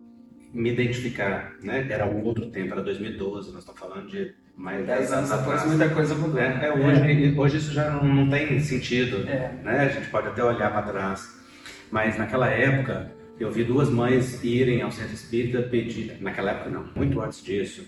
me 0.54 0.70
identificar, 0.70 1.56
né? 1.60 1.84
Era 1.90 2.06
um 2.06 2.22
outro 2.22 2.46
tempo, 2.46 2.72
era 2.72 2.82
2012, 2.82 3.50
nós 3.50 3.58
estamos 3.58 3.80
falando 3.80 4.08
de 4.08 4.32
mais 4.56 4.78
de 4.78 4.86
10 4.86 5.12
anos 5.12 5.32
atrás. 5.32 5.66
Muita 5.66 5.90
coisa 5.90 6.14
mudou. 6.14 6.40
É, 6.40 6.66
é, 6.66 6.72
hoje, 6.72 7.34
hoje 7.36 7.56
isso 7.56 7.72
já 7.72 7.90
não, 7.90 8.04
não 8.04 8.30
tem 8.30 8.60
sentido, 8.60 9.28
é. 9.28 9.52
né? 9.64 9.80
A 9.80 9.88
gente 9.88 10.08
pode 10.10 10.28
até 10.28 10.44
olhar 10.44 10.70
para 10.70 10.82
trás. 10.82 11.42
Mas 11.90 12.16
naquela 12.16 12.48
época, 12.48 13.12
eu 13.38 13.50
vi 13.50 13.64
duas 13.64 13.90
mães 13.90 14.42
irem 14.44 14.80
ao 14.80 14.92
centro 14.92 15.12
espírita 15.14 15.60
pedir, 15.62 16.18
naquela 16.20 16.52
época 16.52 16.70
não, 16.70 16.88
muito 16.94 17.20
antes 17.20 17.42
disso, 17.42 17.84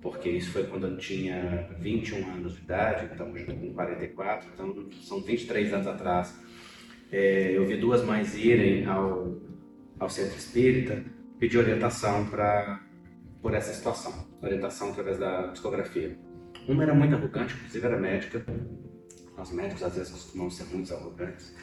porque 0.00 0.28
isso 0.28 0.52
foi 0.52 0.64
quando 0.64 0.86
eu 0.86 0.96
tinha 0.96 1.68
21 1.80 2.24
anos 2.34 2.54
de 2.54 2.62
idade, 2.62 3.08
então 3.12 3.32
hoje 3.32 3.44
com 3.44 3.74
44, 3.74 4.48
então 4.54 4.86
são 5.02 5.20
23 5.20 5.74
anos 5.74 5.86
atrás. 5.88 6.40
É, 7.10 7.52
eu 7.52 7.66
vi 7.66 7.76
duas 7.76 8.04
mães 8.04 8.36
irem 8.36 8.86
ao, 8.86 9.36
ao 9.98 10.08
centro 10.08 10.36
espírita 10.36 11.15
pedir 11.38 11.58
orientação 11.58 12.26
para 12.26 12.80
por 13.42 13.54
essa 13.54 13.72
situação, 13.72 14.12
orientação 14.42 14.90
através 14.90 15.18
da 15.18 15.48
psicografia. 15.48 16.18
Uma 16.66 16.82
era 16.82 16.94
muito 16.94 17.14
arrogante, 17.14 17.54
inclusive 17.54 17.86
era 17.86 17.96
médica. 17.96 18.44
Nós 19.36 19.52
médicos 19.52 19.82
às 19.82 19.94
vezes 19.94 20.10
costumamos 20.10 20.56
ser 20.56 20.64
muito 20.64 20.92
arrogantes 20.92 21.54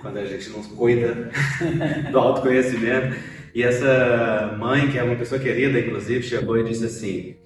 quando 0.00 0.18
a 0.18 0.24
gente 0.24 0.50
não 0.50 0.62
cuida 0.62 1.30
do 2.10 2.18
autoconhecimento. 2.18 3.16
E 3.54 3.62
essa 3.62 4.56
mãe, 4.58 4.90
que 4.90 4.98
é 4.98 5.02
uma 5.02 5.16
pessoa 5.16 5.40
querida, 5.40 5.78
inclusive, 5.78 6.22
chegou 6.22 6.58
e 6.58 6.64
disse 6.64 6.86
assim: 6.86 7.36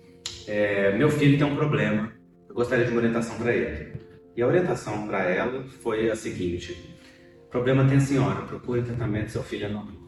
é, 0.47 0.97
Meu 0.97 1.11
filho 1.11 1.39
tem 1.39 1.47
um 1.47 1.57
problema, 1.57 2.13
eu 2.49 2.55
gostaria 2.55 2.85
de 2.85 2.91
uma 2.91 2.99
orientação 2.99 3.37
para 3.37 3.55
ele. 3.55 3.93
E 4.37 4.43
a 4.43 4.47
orientação 4.47 5.07
para 5.07 5.25
ela 5.25 5.65
foi 5.83 6.11
a 6.11 6.17
seguinte: 6.17 6.97
Problema 7.51 7.85
tem 7.85 7.99
a 7.99 8.01
senhora, 8.01 8.43
procure 8.43 8.83
tratamento, 8.83 9.31
seu 9.31 9.43
filho 9.43 9.67
é 9.67 9.69
normal. 9.69 10.02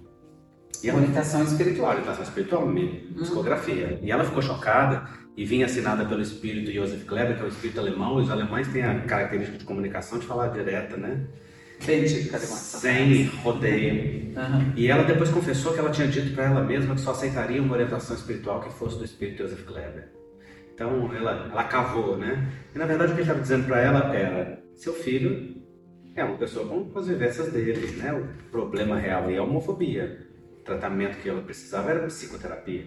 E 0.82 0.88
ela, 0.88 0.98
orientação 0.98 1.42
espiritual. 1.44 1.90
Orientação 1.90 2.24
espiritual, 2.24 2.72
psicografia. 3.16 3.98
E 4.02 4.10
ela 4.10 4.24
ficou 4.24 4.42
chocada 4.42 5.08
e 5.36 5.44
vinha 5.44 5.66
assinada 5.66 6.04
pelo 6.04 6.22
espírito 6.22 6.72
Joseph 6.72 7.04
Kleber, 7.04 7.36
que 7.36 7.42
é 7.42 7.44
o 7.44 7.48
espírito 7.48 7.80
alemão, 7.80 8.16
os 8.16 8.30
alemães 8.30 8.68
têm 8.68 8.84
a 8.84 9.00
característica 9.00 9.58
de 9.58 9.64
comunicação 9.64 10.18
de 10.18 10.26
falar 10.26 10.48
direta, 10.48 10.96
né? 10.96 11.26
Sem 12.80 13.24
rodeio. 13.42 14.32
Uhum. 14.36 14.72
E 14.76 14.88
ela 14.88 15.02
depois 15.02 15.30
confessou 15.30 15.72
que 15.72 15.80
ela 15.80 15.90
tinha 15.90 16.06
dito 16.06 16.34
para 16.34 16.44
ela 16.44 16.62
mesma 16.62 16.94
que 16.94 17.00
só 17.00 17.10
aceitaria 17.10 17.60
uma 17.60 17.74
orientação 17.74 18.16
espiritual 18.16 18.60
que 18.60 18.72
fosse 18.72 18.96
do 18.96 19.04
espírito 19.04 19.42
Joseph 19.42 19.64
Kleber. 19.64 20.08
Então 20.72 21.12
ela, 21.14 21.48
ela 21.50 21.64
cavou, 21.64 22.16
né? 22.16 22.48
E 22.74 22.78
na 22.78 22.86
verdade 22.86 23.12
o 23.12 23.14
que 23.14 23.20
ele 23.20 23.28
estava 23.28 23.40
dizendo 23.40 23.66
para 23.66 23.80
ela 23.80 24.14
era: 24.14 24.62
seu 24.76 24.92
filho 24.92 25.56
é 26.14 26.24
uma 26.24 26.36
pessoa 26.36 26.66
com 26.66 26.96
as 26.98 27.08
vivências 27.08 27.52
dele, 27.52 27.96
né? 27.96 28.12
O 28.12 28.50
problema 28.50 28.96
real 28.96 29.28
é 29.28 29.36
a 29.36 29.42
homofobia 29.42 30.33
tratamento 30.64 31.20
que 31.20 31.28
ela 31.28 31.42
precisava 31.42 31.90
era 31.90 32.06
psicoterapia, 32.06 32.84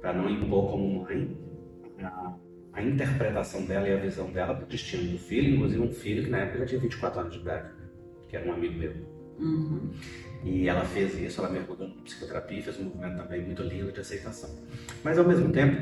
para 0.00 0.12
não 0.12 0.28
impor 0.28 0.70
como 0.70 1.04
mãe 1.04 1.36
a, 2.02 2.34
a, 2.72 2.82
interpretação 2.82 3.64
dela 3.66 3.86
e 3.88 3.92
a 3.92 3.96
visão 3.96 4.30
dela 4.32 4.54
para 4.54 4.64
o 4.64 4.68
destino 4.68 5.12
do 5.12 5.18
filho, 5.18 5.56
inclusive 5.56 5.82
um 5.82 5.92
filho 5.92 6.24
que 6.24 6.30
na 6.30 6.38
época 6.38 6.60
já 6.60 6.66
tinha 6.66 6.80
24 6.80 7.20
anos 7.20 7.34
de 7.34 7.40
idade, 7.40 7.70
que 8.28 8.36
era 8.36 8.48
um 8.48 8.52
amigo 8.54 8.78
meu. 8.78 8.92
Uhum. 9.38 9.90
E 10.44 10.68
ela 10.68 10.84
fez 10.84 11.18
isso, 11.18 11.40
ela 11.40 11.50
mergulhou 11.50 11.88
na 11.88 12.02
psicoterapia 12.02 12.62
fez 12.62 12.78
um 12.78 12.84
movimento 12.84 13.22
também 13.22 13.42
muito 13.42 13.62
lindo 13.62 13.92
de 13.92 14.00
aceitação. 14.00 14.50
Mas 15.04 15.18
ao 15.18 15.26
mesmo 15.26 15.52
tempo, 15.52 15.76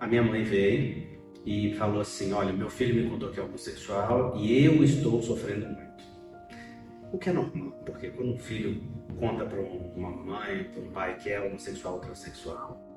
a 0.00 0.06
minha 0.06 0.22
mãe 0.22 0.42
veio 0.44 1.18
e 1.44 1.74
falou 1.74 2.00
assim: 2.00 2.32
Olha, 2.32 2.52
meu 2.52 2.68
filho 2.70 2.94
me 2.94 3.10
contou 3.10 3.30
que 3.30 3.40
é 3.40 3.42
homossexual 3.42 4.36
e 4.36 4.64
eu 4.64 4.82
estou 4.84 5.20
sofrendo 5.22 5.66
muito. 5.66 5.88
O 7.12 7.18
que 7.18 7.30
é 7.30 7.32
normal, 7.32 7.72
porque 7.86 8.10
quando 8.10 8.32
um 8.34 8.38
filho 8.38 8.82
conta 9.18 9.44
para 9.44 9.60
uma 9.60 10.10
mãe, 10.10 10.64
para 10.64 10.82
um 10.82 10.90
pai 10.90 11.16
que 11.16 11.30
é 11.30 11.40
homossexual 11.40 11.94
ou 11.94 12.00
transexual, 12.00 12.88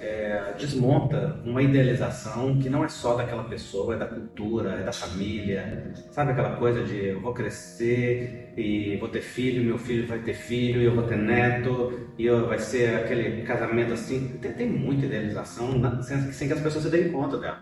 é, 0.00 0.54
desmonta 0.58 1.38
uma 1.44 1.62
idealização 1.62 2.58
que 2.58 2.70
não 2.70 2.82
é 2.82 2.88
só 2.88 3.16
daquela 3.16 3.44
pessoa, 3.44 3.94
é 3.94 3.98
da 3.98 4.06
cultura, 4.06 4.70
é 4.76 4.82
da 4.82 4.92
família. 4.92 5.92
Sabe 6.10 6.32
aquela 6.32 6.56
coisa 6.56 6.82
de 6.82 7.08
eu 7.08 7.20
vou 7.20 7.34
crescer 7.34 8.54
e 8.56 8.96
vou 8.96 9.10
ter 9.10 9.20
filho, 9.20 9.62
meu 9.62 9.76
filho 9.76 10.06
vai 10.06 10.18
ter 10.20 10.32
filho, 10.32 10.80
e 10.80 10.86
eu 10.86 10.94
vou 10.94 11.04
ter 11.04 11.18
neto, 11.18 11.92
e 12.16 12.24
eu, 12.24 12.48
vai 12.48 12.58
ser 12.58 12.94
aquele 12.96 13.42
casamento 13.42 13.92
assim. 13.92 14.38
Tem, 14.40 14.52
tem 14.54 14.68
muita 14.70 15.04
idealização 15.04 16.02
sem, 16.02 16.32
sem, 16.32 16.48
que 16.48 16.54
as 16.54 16.60
pessoas 16.62 16.84
se 16.84 16.90
deem 16.90 17.12
conta 17.12 17.36
dela. 17.36 17.60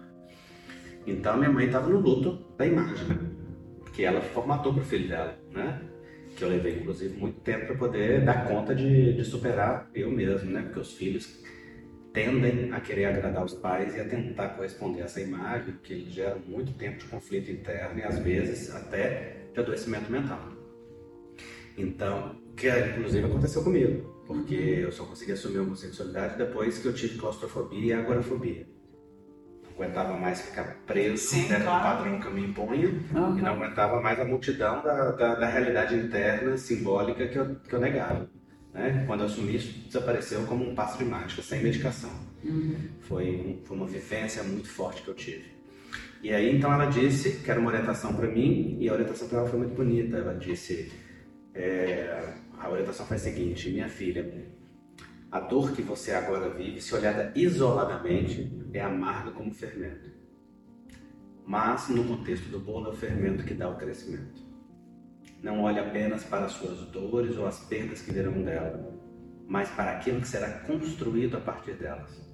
Então 1.05 1.37
minha 1.37 1.51
mãe 1.51 1.67
estava 1.67 1.89
no 1.89 1.99
luto 1.99 2.47
da 2.57 2.65
imagem, 2.65 3.19
que 3.93 4.05
ela 4.05 4.21
formatou 4.21 4.73
para 4.73 4.83
o 4.83 4.87
filho 4.87 5.09
dela, 5.09 5.37
né? 5.53 5.81
Que 6.39 6.45
eu 6.45 6.49
levei 6.49 6.77
inclusive 6.79 7.19
muito 7.19 7.41
tempo 7.41 7.67
para 7.67 7.75
poder 7.75 8.25
dar 8.25 8.47
conta 8.47 8.75
de, 8.75 9.13
de, 9.13 9.25
superar 9.25 9.91
eu 9.93 10.09
mesmo, 10.11 10.51
né? 10.51 10.63
Porque 10.63 10.79
os 10.79 10.93
filhos 10.93 11.43
tendem 12.13 12.73
a 12.73 12.81
querer 12.81 13.07
agradar 13.07 13.45
os 13.45 13.55
pais 13.55 13.95
e 13.97 14.01
a 14.01 14.09
tentar 14.09 14.51
corresponder 14.51 15.03
a 15.03 15.05
essa 15.05 15.21
imagem, 15.21 15.75
que 15.83 15.93
eles 15.93 16.13
geram 16.13 16.39
muito 16.47 16.73
tempo 16.75 16.99
de 16.99 17.07
conflito 17.07 17.51
interno 17.51 17.99
e 17.99 18.03
às 18.05 18.19
vezes 18.21 18.75
até 18.75 19.49
de 19.53 19.61
adoecimento 19.61 20.11
mental. 20.11 20.41
Então, 21.77 22.41
que 22.57 22.69
inclusive 22.69 23.27
aconteceu 23.27 23.63
comigo, 23.63 24.25
porque 24.27 24.55
eu 24.55 24.93
só 24.93 25.05
consegui 25.05 25.33
assumir 25.33 25.59
a 25.59 25.63
homossexualidade 25.63 26.39
depois 26.39 26.79
que 26.79 26.87
eu 26.87 26.95
tive 26.95 27.19
claustrofobia 27.19 27.97
e 27.97 27.99
agorafobia 27.99 28.78
aguentava 29.79 30.17
mais 30.17 30.41
ficar 30.41 30.77
preso 30.87 31.17
Sim, 31.17 31.49
dentro 31.49 31.65
claro. 31.65 31.79
do 31.79 32.05
padrão 32.05 32.21
que 32.21 32.27
eu 32.27 32.35
me 32.35 32.45
impunha 32.45 32.89
uhum. 32.89 33.39
e 33.39 33.43
não 33.43 33.53
aguentava 33.53 34.01
mais 34.01 34.19
a 34.19 34.25
multidão 34.25 34.83
da, 34.83 35.13
da, 35.13 35.35
da, 35.37 35.47
realidade 35.47 35.95
interna, 35.95 36.57
simbólica 36.57 37.27
que 37.29 37.39
eu, 37.39 37.55
que 37.57 37.73
eu 37.73 37.81
negava. 37.81 38.29
Né? 38.75 39.05
Quando 39.07 39.21
eu 39.21 39.27
assumi 39.27 39.57
isso, 39.57 39.87
desapareceu 39.87 40.43
como 40.47 40.69
um 40.69 40.75
passo 40.75 40.99
de 40.99 41.05
mágica, 41.05 41.43
sem 41.43 41.63
medicação. 41.63 42.11
Uhum. 42.45 42.77
Foi, 43.01 43.61
foi 43.65 43.77
uma 43.77 43.87
vivência 43.87 44.43
muito 44.43 44.69
forte 44.69 45.03
que 45.03 45.09
eu 45.09 45.15
tive. 45.15 45.59
E 46.23 46.33
aí, 46.33 46.57
então, 46.57 46.73
ela 46.73 46.87
disse 46.87 47.39
que 47.45 47.51
era 47.51 47.61
uma 47.61 47.71
orientação 47.71 48.13
para 48.13 48.27
mim 48.27 48.77
e 48.81 48.89
a 48.89 48.93
orientação 48.93 49.29
para 49.29 49.39
ela 49.39 49.49
foi 49.49 49.61
muito 49.61 49.75
bonita. 49.75 50.17
Ela 50.17 50.35
disse: 50.35 50.91
é, 51.55 52.33
a 52.59 52.69
orientação 52.69 53.07
foi 53.07 53.17
a 53.17 53.21
seguinte, 53.21 53.71
minha 53.71 53.89
filha, 53.89 54.29
a 55.31 55.41
dor 55.41 55.73
que 55.73 55.83
você 55.83 56.13
agora 56.13 56.49
vive, 56.51 56.81
se 56.81 56.95
olhada 56.95 57.33
isoladamente, 57.35 58.51
é 58.73 58.81
amarga 58.81 59.31
como 59.31 59.53
fermento. 59.53 60.11
Mas, 61.45 61.89
no 61.89 62.05
contexto 62.05 62.49
do 62.51 62.61
bolo, 62.61 62.87
é 62.87 62.91
o 62.91 62.97
fermento 62.97 63.45
que 63.45 63.55
dá 63.55 63.69
o 63.69 63.77
crescimento. 63.77 64.43
Não 65.43 65.63
olhe 65.63 65.79
apenas 65.79 66.25
para 66.25 66.47
as 66.47 66.53
suas 66.53 66.79
dores 66.89 67.37
ou 67.37 67.47
as 67.47 67.61
perdas 67.61 68.03
que 68.03 68.13
virão 68.13 68.43
dela, 68.43 68.99
mas 69.47 69.71
para 69.71 69.93
aquilo 69.93 70.21
que 70.21 70.29
será 70.29 70.61
construído 70.61 71.37
a 71.37 71.41
partir 71.41 71.75
delas. 71.75 72.27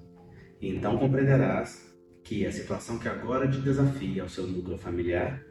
E 0.59 0.69
então 0.69 0.97
compreenderás 0.97 1.93
que 2.23 2.45
a 2.45 2.51
situação 2.51 2.97
que 2.97 3.07
agora 3.07 3.47
te 3.47 3.59
desafia 3.59 4.23
ao 4.23 4.29
seu 4.29 4.47
núcleo 4.47 4.77
familiar 4.77 5.41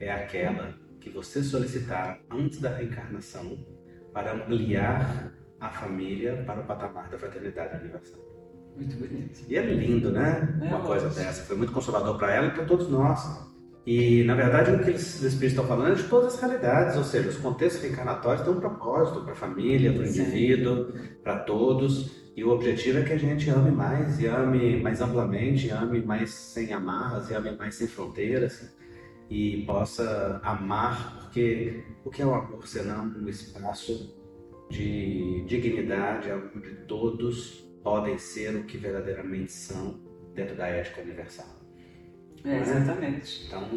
é 0.00 0.10
aquela 0.10 0.74
que 1.00 1.08
você 1.08 1.42
solicitar 1.42 2.20
antes 2.30 2.60
da 2.60 2.74
reencarnação 2.74 3.56
para 4.12 4.34
ampliar 4.34 5.32
a 5.60 5.68
família 5.68 6.42
para 6.46 6.60
o 6.60 6.64
patamar 6.64 7.08
da 7.08 7.18
fraternidade 7.18 7.80
universal. 7.80 8.20
Muito 8.76 8.96
bonito. 8.96 9.40
E 9.48 9.56
é 9.56 9.62
lindo, 9.62 10.12
né? 10.12 10.56
É, 10.62 10.64
Uma 10.64 10.80
coisa 10.80 11.08
dessa. 11.08 11.42
Foi 11.42 11.56
muito 11.56 11.72
consolador 11.72 12.16
para 12.16 12.32
ela 12.32 12.46
e 12.46 12.50
para 12.50 12.64
todos 12.64 12.88
nós. 12.88 13.48
E, 13.84 14.22
na 14.24 14.34
verdade, 14.34 14.70
o 14.70 14.84
que 14.84 14.90
eles, 14.90 15.16
os 15.16 15.22
espíritos 15.22 15.52
estão 15.52 15.66
falando 15.66 15.92
é 15.92 15.94
de 15.94 16.04
todas 16.04 16.34
as 16.34 16.40
realidades, 16.40 16.96
ou 16.96 17.02
seja, 17.02 17.30
os 17.30 17.38
contextos 17.38 17.82
reencarnatórios 17.82 18.42
têm 18.44 18.52
um 18.52 18.60
propósito 18.60 19.22
para 19.22 19.32
a 19.32 19.36
família, 19.36 19.92
para 19.92 20.02
o 20.02 20.06
indivíduo, 20.06 20.92
para 21.24 21.38
todos. 21.40 22.10
E 22.36 22.44
o 22.44 22.50
objetivo 22.50 22.98
é 22.98 23.02
que 23.02 23.14
a 23.14 23.18
gente 23.18 23.48
ame 23.50 23.70
mais, 23.70 24.20
e 24.20 24.26
ame 24.26 24.80
mais 24.80 25.00
amplamente, 25.00 25.70
ame 25.70 26.02
mais 26.02 26.30
sem 26.30 26.72
amarras, 26.72 27.30
e 27.30 27.34
ame 27.34 27.50
mais 27.52 27.74
sem 27.74 27.88
fronteiras, 27.88 28.72
e 29.30 29.64
possa 29.66 30.38
amar, 30.44 31.18
porque 31.22 31.82
o 32.04 32.10
que 32.10 32.22
é 32.22 32.26
o 32.26 32.34
amor 32.34 32.68
senão 32.68 33.06
um 33.06 33.28
espaço 33.28 34.17
de 34.68 35.44
dignidade, 35.46 36.28
onde 36.30 36.74
todos 36.86 37.64
podem 37.82 38.18
ser 38.18 38.54
o 38.56 38.64
que 38.64 38.76
verdadeiramente 38.76 39.52
são 39.52 40.00
dentro 40.34 40.54
da 40.56 40.66
ética 40.66 41.00
universal. 41.00 41.58
É, 42.44 42.60
exatamente. 42.60 43.46
Então, 43.46 43.68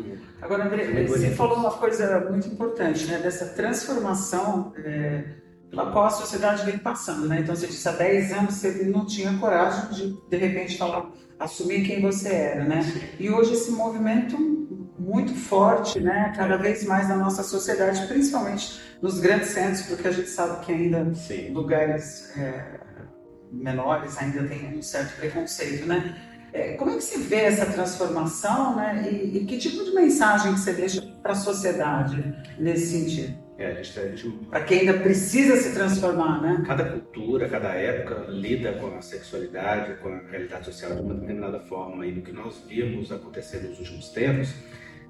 Agora, 0.41 0.65
André, 0.65 0.87
Muito 0.87 1.11
você 1.11 1.31
falou 1.31 1.57
uma 1.57 1.71
coisa 1.71 2.29
muito 2.29 2.47
importante, 2.47 3.05
né? 3.05 3.19
Dessa 3.19 3.47
transformação 3.53 4.73
é, 4.77 5.23
pela 5.69 5.91
qual 5.91 6.05
a 6.05 6.09
sociedade 6.09 6.63
vem 6.65 6.77
passando, 6.77 7.27
né? 7.27 7.39
Então, 7.39 7.55
você 7.55 7.67
disse, 7.67 7.87
há 7.87 7.93
10 7.93 8.33
anos 8.33 8.55
você 8.55 8.83
não 8.85 9.05
tinha 9.05 9.35
coragem 9.39 9.89
de, 9.91 10.29
de 10.29 10.37
repente, 10.37 10.77
falar, 10.77 11.11
assumir 11.39 11.85
quem 11.85 12.01
você 12.01 12.29
era, 12.29 12.63
né? 12.65 12.81
E 13.19 13.29
hoje 13.29 13.53
esse 13.53 13.71
movimento 13.71 14.37
muito 14.97 15.33
forte, 15.33 15.99
né? 15.99 16.33
Cada 16.35 16.57
vez 16.57 16.83
mais 16.85 17.09
na 17.09 17.15
nossa 17.15 17.43
sociedade, 17.43 18.05
principalmente 18.07 18.79
nos 19.01 19.19
grandes 19.19 19.49
centros, 19.49 19.83
porque 19.83 20.07
a 20.07 20.11
gente 20.11 20.29
sabe 20.29 20.65
que 20.65 20.71
ainda 20.71 21.13
sim. 21.15 21.49
lugares 21.49 22.35
é, 22.37 22.79
menores 23.51 24.17
ainda 24.17 24.43
tem 24.43 24.77
um 24.77 24.81
certo 24.81 25.15
preconceito, 25.17 25.85
né? 25.85 26.15
É, 26.53 26.73
como 26.73 26.91
é 26.91 26.95
que 26.97 27.03
você 27.03 27.17
vê 27.17 27.41
essa 27.41 27.65
transformação, 27.65 28.75
né? 28.75 29.07
E, 29.09 29.37
e 29.37 29.45
que 29.45 29.57
tipo 29.57 29.83
de 29.83 29.91
mensagem 29.95 30.53
que 30.53 30.59
você 30.59 30.73
deixa 30.73 31.01
para 31.21 31.31
a 31.31 31.35
sociedade 31.35 32.35
nesse 32.59 32.87
sentido? 32.87 33.41
É, 33.57 33.67
a 33.67 33.73
gente, 33.75 33.99
a 33.99 34.07
gente 34.07 34.29
Para 34.49 34.63
quem 34.63 34.79
ainda 34.79 34.93
precisa 34.95 35.55
se 35.55 35.73
transformar, 35.73 36.41
né? 36.41 36.63
Cada 36.65 36.83
cultura, 36.83 37.47
cada 37.47 37.69
época 37.75 38.25
lida 38.27 38.73
com 38.73 38.87
a 38.97 39.01
sexualidade, 39.01 39.93
com 40.01 40.09
a 40.09 40.19
realidade 40.29 40.65
social 40.65 40.95
de 40.95 41.01
uma 41.01 41.13
determinada 41.13 41.59
forma. 41.61 42.05
E 42.05 42.17
o 42.17 42.21
que 42.21 42.31
nós 42.31 42.63
vimos 42.67 43.11
acontecer 43.11 43.61
nos 43.61 43.79
últimos 43.79 44.09
tempos 44.09 44.53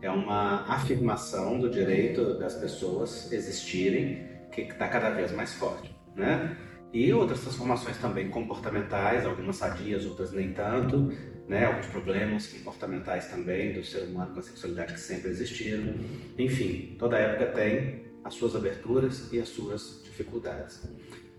é 0.01 0.09
uma 0.09 0.65
afirmação 0.67 1.59
do 1.59 1.69
direito 1.69 2.37
das 2.39 2.55
pessoas 2.55 3.31
existirem, 3.31 4.27
que 4.51 4.61
está 4.61 4.87
cada 4.87 5.11
vez 5.11 5.31
mais 5.31 5.53
forte, 5.53 5.95
né? 6.15 6.57
E 6.91 7.13
outras 7.13 7.39
transformações 7.39 7.97
também 7.97 8.29
comportamentais, 8.29 9.25
algumas 9.25 9.55
sadias, 9.55 10.05
outras 10.05 10.33
nem 10.33 10.51
tanto, 10.51 11.13
né? 11.47 11.65
Alguns 11.65 11.85
problemas 11.87 12.47
comportamentais 12.47 13.27
também 13.27 13.73
do 13.73 13.83
ser 13.83 14.03
humano 14.03 14.33
com 14.33 14.39
a 14.39 14.43
sexualidade 14.43 14.93
que 14.93 14.99
sempre 14.99 15.29
existiram. 15.29 15.93
Enfim, 16.37 16.95
toda 16.99 17.17
época 17.17 17.47
tem 17.51 18.03
as 18.23 18.33
suas 18.33 18.55
aberturas 18.55 19.31
e 19.31 19.39
as 19.39 19.49
suas 19.49 20.01
dificuldades. 20.03 20.83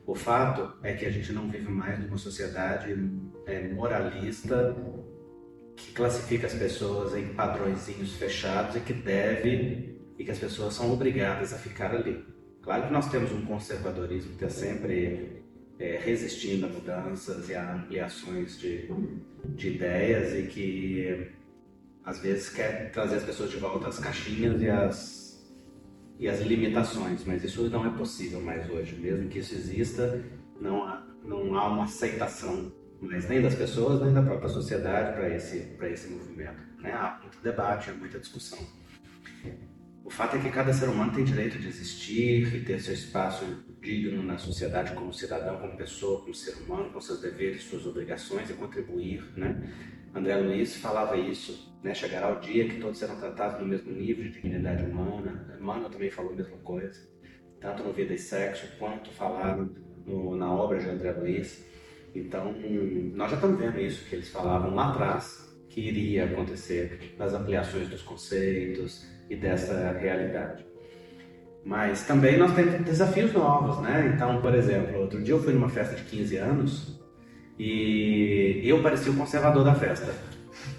O 0.07 0.15
fato 0.15 0.73
é 0.83 0.95
que 0.95 1.07
a 1.07 1.11
gente 1.11 1.33
não 1.33 1.49
vive 1.49 1.71
mais 1.71 1.99
numa 1.99 2.19
sociedade 2.19 2.97
é, 3.47 3.69
moralista 3.69 4.75
que 5.77 5.93
classifica 5.93 6.47
as 6.47 6.55
pessoas 6.55 7.15
em 7.17 7.29
padrõezinhos 7.35 8.17
fechados 8.17 8.77
e 8.77 8.81
que 8.81 8.93
deve 8.93 9.99
e 10.19 10.25
que 10.25 10.31
as 10.31 10.39
pessoas 10.39 10.75
são 10.75 10.93
obrigadas 10.93 11.53
a 11.53 11.59
ficar 11.59 11.95
ali. 11.95 12.25
Claro 12.63 12.87
que 12.87 12.93
nós 12.93 13.11
temos 13.11 13.33
um 13.33 13.45
conservadorismo 13.45 14.37
que 14.37 14.45
está 14.45 14.49
sempre 14.49 15.43
é, 15.79 15.99
resistindo 15.99 16.67
a 16.67 16.69
mudanças 16.69 17.49
e 17.49 17.55
a 17.55 17.75
ampliações 17.75 18.59
de, 18.59 18.89
de 19.49 19.69
ideias 19.71 20.35
e 20.35 20.47
que 20.47 21.29
às 22.05 22.21
vezes 22.21 22.51
quer 22.51 22.91
trazer 22.91 23.17
as 23.17 23.25
pessoas 23.25 23.51
de 23.51 23.57
volta 23.57 23.89
às 23.89 23.99
caixinhas 23.99 24.61
e 24.61 24.69
às 24.69 25.23
e 26.23 26.29
as 26.29 26.41
limitações, 26.41 27.25
mas 27.27 27.43
isso 27.43 27.69
não 27.69 27.85
é 27.85 27.91
possível 27.91 28.41
mais 28.41 28.71
hoje. 28.71 28.95
Mesmo 28.95 29.29
que 29.29 29.41
isso 29.41 29.57
exista, 29.57 30.25
não 30.61 30.85
há, 30.85 31.05
não 31.25 31.57
há 31.57 31.67
uma 31.67 31.83
aceitação, 31.83 32.71
mas 33.03 33.29
nem 33.29 33.43
das 33.43 33.57
pessoas, 33.57 34.01
nem 34.01 34.15
da 34.15 34.23
própria 34.23 34.49
sociedade 34.49 35.13
para 35.15 35.29
esse, 35.29 35.77
esse 35.83 36.09
movimento. 36.09 36.63
Né? 36.81 36.93
Há 36.93 37.19
muito 37.21 37.43
debate, 37.43 37.91
há 37.91 37.95
muita 37.95 38.21
discussão. 38.21 38.59
O 40.05 40.11
fato 40.11 40.37
é 40.37 40.41
que 40.41 40.51
cada 40.51 40.73
ser 40.73 40.89
humano 40.89 41.13
tem 41.13 41.25
direito 41.25 41.59
de 41.59 41.69
existir 41.69 42.55
e 42.55 42.65
ter 42.65 42.81
seu 42.81 42.95
espaço 42.95 43.45
digno 43.81 44.23
na 44.23 44.39
sociedade 44.39 44.93
como 44.93 45.13
cidadão, 45.13 45.59
como 45.59 45.77
pessoa, 45.77 46.21
como 46.21 46.35
ser 46.35 46.55
humano, 46.63 46.91
com 46.91 47.01
seus 47.01 47.21
deveres, 47.21 47.65
suas 47.65 47.87
obrigações 47.87 48.49
e 48.51 48.55
contribuir, 48.55 49.25
né? 49.37 49.69
André 50.15 50.37
Luiz 50.37 50.77
falava 50.77 51.17
isso, 51.17 51.73
né? 51.83 51.95
Chegará 51.95 52.37
o 52.37 52.41
dia 52.41 52.69
que 52.69 52.79
todos 52.79 52.99
serão 52.99 53.17
tratados 53.17 53.61
no 53.61 53.67
mesmo 53.67 53.91
nível 53.93 54.25
de 54.25 54.31
dignidade 54.31 54.85
humana. 54.85 55.57
Emmanuel 55.59 55.91
também 55.91 56.11
falou 56.11 56.33
a 56.33 56.37
mesma 56.37 56.59
coisa, 56.59 57.01
tanto 57.61 57.83
no 57.83 57.93
Vida 57.93 58.13
e 58.13 58.19
Sexo 58.19 58.67
quanto 58.79 59.11
falaram 59.11 59.71
no, 60.05 60.37
na 60.37 60.53
obra 60.53 60.79
de 60.79 60.89
André 60.89 61.13
Luiz. 61.13 61.65
Então, 62.15 62.55
nós 63.15 63.31
já 63.31 63.37
estamos 63.37 63.59
vendo 63.59 63.81
isso 63.81 64.05
que 64.09 64.17
eles 64.17 64.29
falavam 64.29 64.75
lá 64.75 64.91
atrás, 64.91 65.51
que 65.69 65.81
iria 65.81 66.25
acontecer 66.25 67.15
nas 67.19 67.33
ampliações 67.33 67.89
dos 67.89 68.03
conceitos 68.03 69.07
e 69.31 69.37
dessa 69.37 69.93
realidade. 69.93 70.65
Mas 71.65 72.07
também 72.07 72.37
nós 72.37 72.55
temos 72.55 72.85
desafios 72.85 73.33
novos, 73.33 73.81
né? 73.81 74.13
Então, 74.15 74.43
por 74.43 74.55
exemplo, 74.55 75.01
outro 75.01 75.23
dia 75.23 75.35
eu 75.35 75.43
fui 75.43 75.55
numa 75.55 75.69
festa 75.69 75.95
de 75.95 76.03
15 76.03 76.37
anos 76.37 77.01
e 77.59 78.61
eu 78.65 78.83
parecia 78.83 79.13
o 79.13 79.17
conservador 79.17 79.65
da 79.65 79.75
festa. 79.75 80.13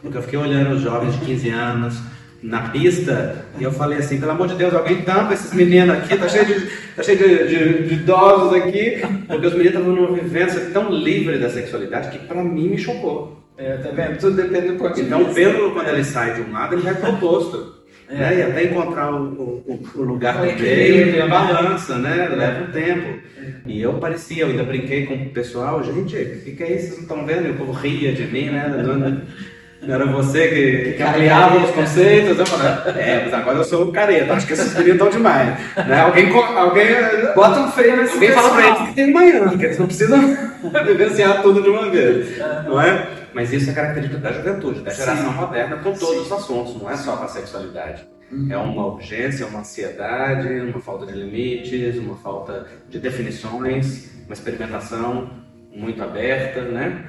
Porque 0.01 0.17
eu 0.17 0.21
fiquei 0.21 0.37
olhando 0.37 0.75
os 0.75 0.81
jovens 0.81 1.17
de 1.17 1.25
15 1.25 1.49
anos 1.49 1.95
na 2.43 2.69
pista 2.69 3.45
e 3.57 3.63
eu 3.63 3.71
falei 3.71 3.99
assim, 3.99 4.19
pelo 4.19 4.31
amor 4.33 4.47
de 4.47 4.55
Deus, 4.55 4.73
alguém 4.73 5.01
tampa 5.03 5.33
esses 5.33 5.53
meninos 5.53 5.95
aqui, 5.97 6.17
tá 6.17 6.27
cheio 6.27 6.45
de, 6.45 6.67
tá 6.95 7.01
cheio 7.01 7.17
de, 7.17 7.47
de- 7.47 7.83
de 7.87 7.93
idosos 7.93 8.53
aqui, 8.53 9.01
porque 9.27 9.47
os 9.47 9.53
meninos 9.53 9.73
estavam 9.79 9.95
numa 9.95 10.11
vivência 10.17 10.59
tão 10.73 10.91
livre 10.91 11.37
da 11.39 11.49
sexualidade 11.49 12.09
que 12.09 12.25
pra 12.27 12.43
mim 12.43 12.69
me 12.69 12.77
chocou. 12.77 13.41
É, 13.57 13.77
tá 13.77 13.89
vendo? 13.91 14.17
Tudo 14.17 14.35
depende 14.35 14.69
do 14.69 14.75
ponto 14.75 14.93
de 14.95 15.01
Então, 15.01 15.19
vista. 15.19 15.31
o 15.31 15.35
pêndulo, 15.35 15.71
quando 15.71 15.87
ele 15.87 16.03
sai 16.03 16.33
de 16.33 16.41
um 16.41 16.51
lado, 16.51 16.75
ele 16.75 16.81
vai 16.81 16.95
pro 16.95 17.11
oposto. 17.11 17.81
Né? 18.09 18.39
E 18.39 18.41
até 18.43 18.63
encontrar 18.65 19.11
o, 19.13 19.23
o- 19.65 19.79
o 19.95 20.01
lugar 20.03 20.35
do 20.37 20.61
meio, 20.61 21.23
a 21.23 21.25
né? 21.25 21.27
balança, 21.27 21.97
né? 21.97 22.27
Leva 22.35 22.65
um 22.65 22.71
tempo. 22.71 23.19
E 23.65 23.81
eu 23.81 23.93
parecia, 23.93 24.43
eu 24.43 24.47
ainda 24.49 24.63
brinquei 24.63 25.05
com 25.05 25.13
o 25.15 25.29
pessoal, 25.29 25.81
gente, 25.83 26.15
o 26.15 26.41
que, 26.41 26.51
que 26.51 26.63
é 26.63 26.75
isso? 26.75 26.87
Vocês 26.87 26.95
não 26.95 27.01
estão 27.03 27.25
vendo? 27.25 27.47
E 27.47 27.51
o 27.51 27.55
povo 27.55 27.71
ria 27.71 28.11
de 28.11 28.23
mim, 28.25 28.49
né? 28.49 28.71
Não, 29.85 29.95
era 29.95 30.05
você 30.05 30.47
que, 30.47 30.93
que 30.93 31.03
ampliava 31.03 31.57
os 31.57 31.71
conceitos. 31.71 32.39
Eu 32.39 32.45
falei, 32.45 33.01
é, 33.01 33.21
mas 33.25 33.33
agora 33.33 33.57
eu 33.57 33.63
sou 33.63 33.83
o 33.83 33.91
careta, 33.91 34.33
acho 34.33 34.47
que 34.47 34.53
esses 34.53 34.73
meninos 34.73 34.93
estão 34.93 35.09
demais. 35.09 35.59
Né? 35.75 35.99
Alguém, 35.99 36.31
alguém, 36.33 36.87
Bota 37.35 37.59
um 37.59 37.71
freio 37.71 37.97
nesse 37.97 38.13
alguém 38.13 38.31
fala 38.31 38.49
pra 38.49 38.57
pessoal. 38.57 38.77
eles 38.77 38.89
que 38.89 38.95
tem 38.95 39.13
manhã, 39.13 39.57
que 39.57 39.65
eles 39.65 39.79
não 39.79 39.87
precisam 39.87 40.19
vivenciar 40.85 41.41
tudo 41.41 41.61
de 41.61 41.69
uma 41.69 41.89
vez, 41.89 42.37
não 42.65 42.79
é? 42.81 43.07
Mas 43.33 43.51
isso 43.51 43.69
é 43.69 43.73
característica 43.73 44.19
da 44.19 44.31
juventude, 44.31 44.81
da 44.81 44.91
geração 44.91 45.31
Sim. 45.31 45.37
moderna, 45.37 45.77
com 45.77 45.93
todos 45.93 46.25
os 46.25 46.31
assuntos, 46.31 46.81
não 46.81 46.89
é 46.89 46.95
só 46.95 47.17
com 47.17 47.25
a 47.25 47.27
sexualidade. 47.27 48.05
É 48.49 48.57
uma 48.57 48.87
urgência, 48.87 49.45
uma 49.45 49.59
ansiedade, 49.59 50.47
uma 50.61 50.79
falta 50.79 51.05
de 51.05 51.13
limites, 51.13 51.97
uma 51.97 52.15
falta 52.15 52.65
de 52.89 52.99
definições, 52.99 54.09
uma 54.25 54.33
experimentação 54.33 55.29
muito 55.71 56.01
aberta, 56.01 56.61
né? 56.61 57.03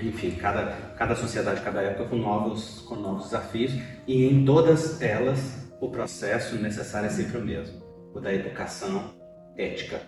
Enfim, 0.00 0.32
cada, 0.32 0.72
cada 0.96 1.14
sociedade, 1.14 1.60
cada 1.60 1.80
época 1.82 2.08
com 2.08 2.16
novos, 2.16 2.80
com 2.88 2.96
novos 2.96 3.24
desafios 3.24 3.72
e 4.06 4.26
em 4.26 4.44
todas 4.44 5.00
elas 5.00 5.64
o 5.80 5.88
processo 5.88 6.56
necessário 6.56 7.06
é 7.06 7.10
sempre 7.10 7.38
o 7.38 7.44
mesmo, 7.44 7.82
o 8.12 8.20
da 8.20 8.32
educação 8.32 9.14
ética. 9.56 10.00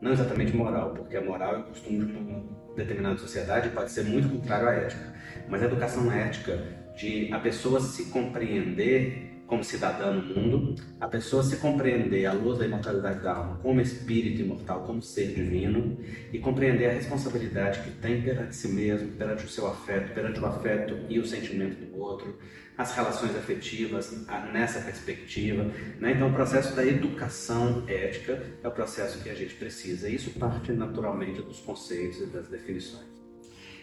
Não 0.00 0.12
exatamente 0.12 0.54
moral, 0.54 0.90
porque 0.90 1.16
a 1.16 1.24
moral 1.24 1.54
é 1.54 1.58
o 1.60 1.64
costume 1.64 2.04
de 2.04 2.12
uma 2.12 2.42
determinada 2.76 3.16
sociedade 3.16 3.68
e 3.68 3.70
pode 3.70 3.90
ser 3.90 4.04
muito 4.04 4.28
contrário 4.28 4.68
à 4.68 4.72
ética. 4.72 5.14
Mas 5.48 5.62
a 5.62 5.66
educação 5.66 6.12
ética 6.12 6.62
de 6.96 7.32
a 7.32 7.38
pessoa 7.38 7.80
se 7.80 8.10
compreender 8.10 9.33
como 9.46 9.62
cidadã 9.62 10.12
no 10.12 10.22
mundo, 10.34 10.74
a 11.00 11.06
pessoa 11.06 11.42
se 11.42 11.56
compreender 11.58 12.26
à 12.26 12.32
luz 12.32 12.58
da 12.58 12.66
imortalidade 12.66 13.20
da 13.20 13.34
alma 13.34 13.58
como 13.62 13.80
espírito 13.80 14.40
imortal, 14.40 14.84
como 14.84 15.02
ser 15.02 15.34
divino, 15.34 15.98
e 16.32 16.38
compreender 16.38 16.90
a 16.90 16.92
responsabilidade 16.92 17.80
que 17.80 17.90
tem 17.90 18.22
perante 18.22 18.56
si 18.56 18.68
mesmo, 18.68 19.12
perante 19.12 19.44
o 19.44 19.48
seu 19.48 19.66
afeto, 19.66 20.14
perante 20.14 20.40
o 20.40 20.46
afeto 20.46 20.98
e 21.08 21.18
o 21.18 21.26
sentimento 21.26 21.76
do 21.84 22.00
outro, 22.00 22.38
as 22.76 22.94
relações 22.94 23.36
afetivas 23.36 24.26
nessa 24.52 24.80
perspectiva. 24.80 25.64
Né? 26.00 26.12
Então, 26.12 26.30
o 26.30 26.32
processo 26.32 26.74
da 26.74 26.84
educação 26.84 27.84
ética 27.86 28.42
é 28.62 28.66
o 28.66 28.72
processo 28.72 29.22
que 29.22 29.30
a 29.30 29.34
gente 29.34 29.54
precisa. 29.54 30.08
Isso 30.08 30.30
parte 30.38 30.72
naturalmente 30.72 31.40
dos 31.42 31.60
conceitos 31.60 32.20
e 32.20 32.26
das 32.26 32.48
definições. 32.48 33.14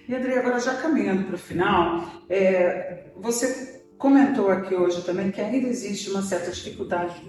E 0.08 0.15
André, 0.15 0.39
agora 0.39 0.60
já 0.60 0.76
caminhando 0.76 1.26
para 1.26 1.36
o 1.36 1.38
final, 1.38 2.24
é, 2.28 3.12
você 3.15 3.81
comentou 4.01 4.49
aqui 4.49 4.73
hoje 4.73 5.03
também 5.03 5.29
que 5.29 5.39
ainda 5.39 5.67
existe 5.67 6.09
uma 6.09 6.23
certa 6.23 6.49
dificuldade 6.49 7.21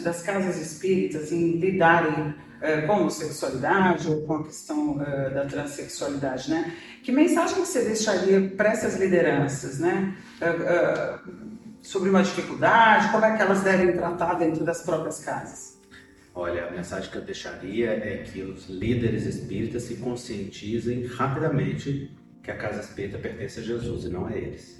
das 0.00 0.22
casas 0.22 0.58
espíritas 0.60 1.32
em 1.32 1.56
lidarem 1.58 2.28
uh, 2.30 2.86
com 2.86 2.92
a 2.92 2.96
homossexualidade 2.98 4.08
ou 4.08 4.22
com 4.22 4.34
a 4.34 4.44
questão 4.44 4.92
uh, 4.92 5.34
da 5.34 5.44
transexualidade, 5.44 6.48
né? 6.48 6.72
Que 7.02 7.10
mensagem 7.10 7.56
você 7.56 7.82
deixaria 7.82 8.48
para 8.56 8.70
essas 8.70 8.96
lideranças, 8.96 9.80
né? 9.80 10.16
Uh, 10.40 11.58
sobre 11.82 12.08
uma 12.08 12.22
dificuldade, 12.22 13.10
como 13.10 13.24
é 13.24 13.36
que 13.36 13.42
elas 13.42 13.62
devem 13.62 13.92
tratar 13.96 14.34
dentro 14.34 14.64
das 14.64 14.82
próprias 14.82 15.24
casas? 15.24 15.80
Olha, 16.32 16.68
a 16.68 16.70
mensagem 16.70 17.10
que 17.10 17.18
eu 17.18 17.22
deixaria 17.22 17.90
é 17.90 18.22
que 18.24 18.40
os 18.42 18.68
líderes 18.68 19.26
espíritas 19.26 19.82
se 19.82 19.96
conscientizem 19.96 21.06
rapidamente 21.06 22.16
que 22.40 22.52
a 22.52 22.56
casa 22.56 22.82
espírita 22.82 23.18
pertence 23.18 23.58
a 23.58 23.62
Jesus 23.64 24.04
e 24.04 24.08
não 24.08 24.26
a 24.26 24.32
eles 24.32 24.79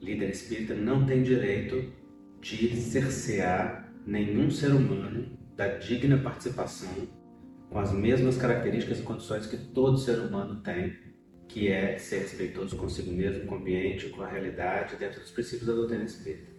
líder 0.00 0.30
espírita 0.30 0.74
não 0.74 1.04
tem 1.04 1.22
direito 1.22 1.92
de 2.40 2.76
cercear 2.76 3.92
nenhum 4.06 4.50
ser 4.50 4.70
humano 4.70 5.38
da 5.56 5.68
digna 5.76 6.18
participação 6.18 7.08
com 7.68 7.78
as 7.78 7.92
mesmas 7.92 8.36
características 8.36 9.00
e 9.00 9.02
condições 9.02 9.46
que 9.46 9.56
todo 9.56 9.96
ser 9.96 10.18
humano 10.18 10.60
tem, 10.62 10.96
que 11.46 11.68
é 11.68 11.98
ser 11.98 12.20
respeitoso 12.20 12.76
consigo 12.76 13.12
mesmo, 13.12 13.46
com 13.46 13.54
o 13.54 13.58
ambiente, 13.58 14.08
com 14.08 14.22
a 14.22 14.28
realidade, 14.28 14.96
dentro 14.96 15.20
dos 15.20 15.30
princípios 15.30 15.66
da 15.66 15.74
doutrina 15.74 16.04
espírita. 16.04 16.50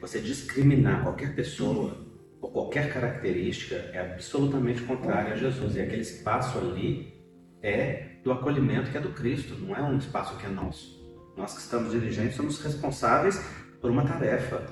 Você 0.00 0.20
discriminar 0.20 1.02
qualquer 1.02 1.34
pessoa 1.34 1.96
por 2.40 2.52
qualquer 2.52 2.92
característica 2.92 3.76
é 3.92 4.00
absolutamente 4.00 4.82
contrário 4.82 5.32
a 5.32 5.36
Jesus. 5.36 5.76
E 5.76 5.80
aquele 5.80 6.02
espaço 6.02 6.58
ali 6.58 7.14
é 7.62 8.16
do 8.24 8.32
acolhimento 8.32 8.90
que 8.90 8.96
é 8.96 9.00
do 9.00 9.10
Cristo, 9.10 9.54
não 9.54 9.76
é 9.76 9.82
um 9.82 9.96
espaço 9.98 10.36
que 10.38 10.46
é 10.46 10.48
nosso. 10.48 10.99
Nós 11.40 11.54
que 11.54 11.60
estamos 11.60 11.92
dirigentes 11.92 12.36
somos 12.36 12.60
responsáveis 12.62 13.42
por 13.80 13.90
uma 13.90 14.04
tarefa, 14.04 14.62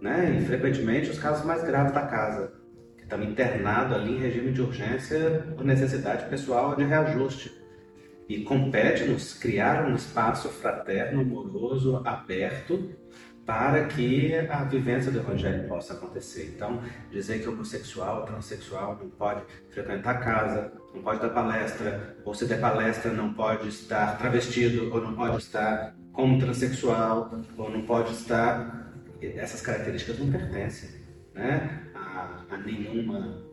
né? 0.00 0.38
E 0.40 0.44
frequentemente 0.46 1.10
os 1.10 1.18
casos 1.18 1.44
mais 1.44 1.64
graves 1.64 1.92
da 1.92 2.06
casa, 2.06 2.52
que 2.96 3.02
estão 3.02 3.20
internados 3.24 3.92
ali 3.92 4.12
em 4.12 4.20
regime 4.20 4.52
de 4.52 4.62
urgência 4.62 5.44
por 5.56 5.64
necessidade 5.64 6.30
pessoal 6.30 6.76
de 6.76 6.84
reajuste. 6.84 7.60
E 8.28 8.44
compete-nos 8.44 9.34
criar 9.34 9.84
um 9.84 9.96
espaço 9.96 10.48
fraterno, 10.48 11.22
amoroso, 11.22 12.00
aberto, 12.04 12.88
para 13.46 13.84
que 13.84 14.34
a 14.50 14.64
vivência 14.64 15.12
do 15.12 15.20
Evangelho 15.20 15.68
possa 15.68 15.94
acontecer. 15.94 16.52
Então, 16.56 16.82
dizer 17.12 17.40
que 17.40 17.48
homossexual, 17.48 18.24
transexual 18.24 18.98
não 19.00 19.08
pode 19.08 19.42
frequentar 19.70 20.14
casa, 20.20 20.72
não 20.92 21.00
pode 21.00 21.20
dar 21.20 21.28
palestra, 21.30 22.16
ou 22.24 22.34
se 22.34 22.44
der 22.46 22.60
palestra 22.60 23.12
não 23.12 23.32
pode 23.32 23.68
estar 23.68 24.18
travestido, 24.18 24.92
ou 24.92 25.00
não 25.00 25.14
pode 25.14 25.38
estar 25.38 25.94
como 26.12 26.40
transexual, 26.40 27.30
ou 27.56 27.70
não 27.70 27.82
pode 27.82 28.12
estar. 28.12 28.92
Essas 29.22 29.62
características 29.62 30.18
não 30.18 30.30
pertencem 30.30 30.90
né, 31.32 31.84
a, 31.94 32.42
a 32.50 32.56
nenhuma 32.58 33.46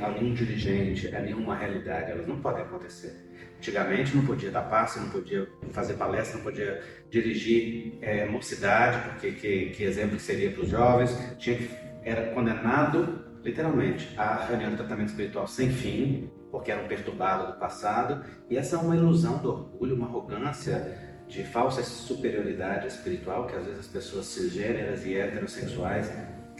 a 0.00 0.10
nenhum 0.10 0.32
dirigente, 0.32 1.14
a 1.14 1.20
nenhuma 1.20 1.54
realidade, 1.54 2.12
elas 2.12 2.26
não 2.26 2.40
podem 2.40 2.62
acontecer. 2.62 3.29
Antigamente 3.60 4.16
não 4.16 4.24
podia 4.24 4.50
dar 4.50 4.62
passe, 4.62 4.98
não 4.98 5.10
podia 5.10 5.46
fazer 5.70 5.92
palestra, 5.92 6.38
não 6.38 6.44
podia 6.44 6.82
dirigir 7.10 7.98
é, 8.00 8.24
mocidade, 8.24 9.06
porque 9.10 9.32
que, 9.32 9.66
que 9.76 9.84
exemplo 9.84 10.16
que 10.16 10.22
seria 10.22 10.50
para 10.50 10.62
os 10.62 10.70
jovens, 10.70 11.14
tinha 11.38 11.58
que, 11.58 11.70
era 12.02 12.32
condenado 12.32 13.22
literalmente 13.44 14.14
a 14.16 14.46
reunião 14.46 14.70
de 14.70 14.76
tratamento 14.76 15.08
espiritual 15.08 15.46
sem 15.46 15.68
fim, 15.68 16.30
porque 16.50 16.72
eram 16.72 16.88
perturbados 16.88 17.48
do 17.48 17.60
passado, 17.60 18.24
e 18.48 18.56
essa 18.56 18.76
é 18.76 18.78
uma 18.78 18.96
ilusão 18.96 19.36
do 19.36 19.50
orgulho, 19.50 19.94
uma 19.94 20.06
arrogância 20.06 20.98
de 21.28 21.44
falsa 21.44 21.82
superioridade 21.82 22.86
espiritual 22.86 23.46
que 23.46 23.56
às 23.56 23.66
vezes 23.66 23.80
as 23.80 23.86
pessoas 23.88 24.24
cisgêneras 24.24 25.04
e 25.04 25.18
heterossexuais 25.18 26.10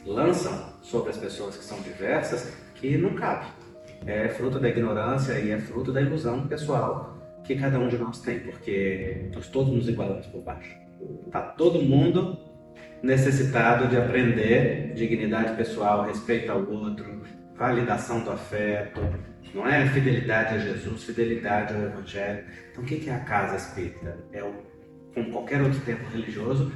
lançam 0.04 0.74
sobre 0.82 1.08
as 1.08 1.16
pessoas 1.16 1.56
que 1.56 1.64
são 1.64 1.80
diversas, 1.80 2.52
que 2.74 2.98
não 2.98 3.14
cabe 3.14 3.46
é 4.06 4.28
fruto 4.28 4.58
da 4.58 4.68
ignorância 4.68 5.38
e 5.38 5.50
é 5.50 5.58
fruto 5.58 5.92
da 5.92 6.00
ilusão 6.00 6.46
pessoal 6.46 7.18
que 7.44 7.54
cada 7.56 7.78
um 7.78 7.88
de 7.88 7.98
nós 7.98 8.20
tem, 8.20 8.40
porque 8.40 9.30
nós 9.34 9.48
todos 9.48 9.72
nos 9.72 9.88
igualamos 9.88 10.26
por 10.26 10.42
baixo. 10.42 10.76
Está 11.26 11.40
todo 11.40 11.82
mundo 11.82 12.38
necessitado 13.02 13.88
de 13.88 13.96
aprender 13.96 14.92
dignidade 14.94 15.56
pessoal, 15.56 16.04
respeito 16.04 16.52
ao 16.52 16.68
outro, 16.68 17.22
validação 17.56 18.22
do 18.22 18.30
afeto, 18.30 19.00
não 19.54 19.66
é 19.66 19.86
fidelidade 19.88 20.54
a 20.54 20.58
Jesus, 20.58 21.04
fidelidade 21.04 21.74
ao 21.74 21.82
Evangelho. 21.82 22.44
Então, 22.70 22.84
o 22.84 22.86
que 22.86 23.08
é 23.08 23.14
a 23.14 23.20
casa 23.20 23.56
espírita? 23.56 24.16
É, 24.32 24.40
como 25.14 25.32
qualquer 25.32 25.60
outro 25.60 25.80
templo 25.80 26.08
religioso, 26.10 26.72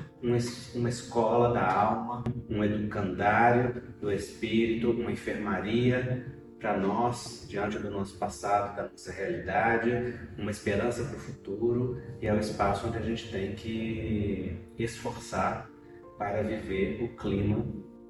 uma 0.75 0.89
escola 0.89 1.53
da 1.53 1.73
alma, 1.73 2.25
um 2.51 2.65
educandário 2.65 3.81
do 4.01 4.11
espírito, 4.11 4.91
uma 4.91 5.13
enfermaria 5.13 6.27
para 6.65 6.79
nós, 6.79 7.45
diante 7.47 7.79
do 7.79 7.91
nosso 7.91 8.17
passado, 8.17 8.75
da 8.75 8.89
nossa 8.89 9.13
realidade, 9.13 10.19
uma 10.39 10.51
esperança 10.51 11.05
para 11.05 11.19
o 11.19 11.21
futuro 11.21 12.01
e 12.23 12.27
é 12.27 12.33
o 12.33 12.39
espaço 12.39 12.89
onde 12.89 12.97
a 12.97 13.03
gente 13.03 13.31
tem 13.31 13.55
que 13.55 14.57
esforçar 14.79 15.69
para 16.17 16.41
viver 16.43 17.03
o 17.03 17.15
clima 17.17 17.63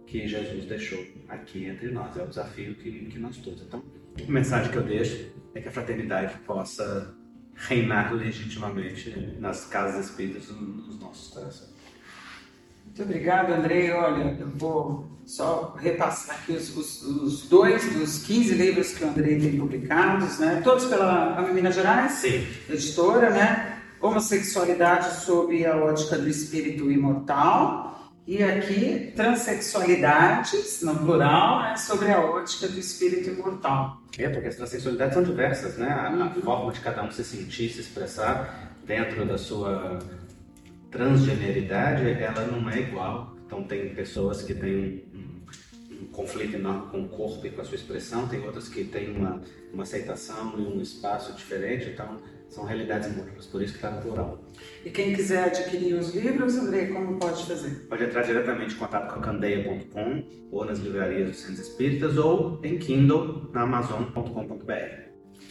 que 0.07 0.29
Jesus 0.29 0.67
deixou 0.67 1.05
aqui 1.29 1.65
entre 1.65 1.91
nós. 1.91 2.17
É 2.17 2.23
o 2.23 2.29
desafio 2.29 2.77
que, 2.77 3.07
que 3.07 3.19
nós 3.19 3.39
todos. 3.39 3.61
Então, 3.63 3.83
a 4.25 4.31
mensagem 4.31 4.71
que 4.71 4.79
eu 4.79 4.85
deixo 4.85 5.33
é 5.53 5.61
que 5.61 5.67
a 5.67 5.73
fraternidade 5.73 6.39
possa 6.47 7.13
reinar 7.57 8.15
legitimamente 8.15 9.37
nas 9.41 9.67
casas 9.67 10.11
espíritas 10.11 10.49
nos 10.49 11.01
nossos 11.01 11.35
corações. 11.35 11.74
Muito 12.97 13.11
obrigado, 13.11 13.53
Andrei. 13.53 13.91
Olha, 13.91 14.37
eu 14.39 14.47
vou 14.51 15.05
só 15.27 15.75
repassar 15.81 16.37
aqui 16.37 16.53
os, 16.53 16.77
os, 16.77 17.03
os, 17.03 17.49
dois 17.49 17.93
dos 17.93 18.23
15 18.23 18.55
livros 18.55 18.93
que 18.93 19.03
o 19.03 19.09
Andrei 19.09 19.41
tem 19.41 19.59
publicados, 19.59 20.39
né? 20.39 20.61
Todos 20.63 20.85
pela 20.85 21.43
Minas 21.53 21.75
Gerais, 21.75 22.13
Sim. 22.13 22.47
editora, 22.71 23.31
né? 23.31 23.81
Homossexualidade 24.01 25.13
sob 25.23 25.67
a 25.67 25.77
ótica 25.77 26.17
do 26.17 26.29
espírito 26.29 26.89
imortal. 26.89 28.13
E 28.29 28.41
aqui, 28.45 29.13
transexualidades, 29.17 30.81
no 30.83 30.97
plural, 30.97 31.63
né? 31.63 31.77
sobre 31.77 32.13
a 32.13 32.21
ótica 32.21 32.69
do 32.69 32.79
espírito 32.79 33.29
imortal. 33.29 34.03
É, 34.17 34.29
porque 34.29 34.47
as 34.47 34.55
transexualidades 34.55 35.15
são 35.15 35.25
diversas, 35.25 35.77
né? 35.79 35.89
A, 35.89 36.27
a 36.27 36.31
forma 36.43 36.71
de 36.71 36.79
cada 36.79 37.03
um 37.03 37.11
se 37.11 37.25
sentir, 37.25 37.71
se 37.71 37.81
expressar 37.81 38.71
dentro 38.87 39.27
da 39.27 39.37
sua 39.37 39.99
transgeneridade 40.95 42.09
ela 42.23 42.47
não 42.47 42.71
é 42.71 42.81
igual. 42.81 43.37
Então 43.45 43.65
tem 43.65 43.93
pessoas 43.95 44.43
que 44.43 44.55
têm 44.55 45.05
um, 45.13 46.03
um, 46.03 46.07
conflito 46.07 46.55
enorme 46.55 46.91
com 46.91 47.03
o 47.03 47.09
corpo 47.09 47.45
e 47.47 47.51
com 47.51 47.61
a 47.61 47.65
sua 47.65 47.75
expressão, 47.75 48.29
tem 48.29 48.41
outras 48.45 48.69
que 48.69 48.85
têm 48.85 49.11
uma, 49.11 49.43
uma 49.73 49.83
aceitação 49.83 50.55
e 50.57 50.63
um 50.63 50.81
espaço 50.81 51.35
diferente. 51.35 51.91
Então 51.91 52.23
são 52.49 52.65
realidades 52.65 53.15
múltiplas, 53.15 53.47
por 53.47 53.61
isso 53.61 53.73
que 53.73 53.79
está 53.79 53.91
no 53.91 54.01
plural. 54.01 54.39
E 54.85 54.91
quem 54.91 55.13
quiser 55.13 55.45
adquirir 55.45 55.95
os 55.95 56.15
livros, 56.15 56.57
André, 56.57 56.87
como 56.87 57.19
pode 57.19 57.45
fazer? 57.45 57.87
Pode 57.89 58.05
entrar 58.05 58.23
diretamente 58.23 58.77
em 58.77 58.79
contato 58.79 59.13
com 59.13 59.19
a 59.19 59.23
candeia.com 59.23 60.25
ou 60.53 60.65
nas 60.65 60.79
livrarias 60.79 61.29
dos 61.29 61.41
Centros 61.41 61.67
Espíritas 61.67 62.17
ou 62.17 62.61
em 62.63 62.79
Kindle 62.79 63.51
na 63.53 63.63
amazon.com.br. 63.63 65.04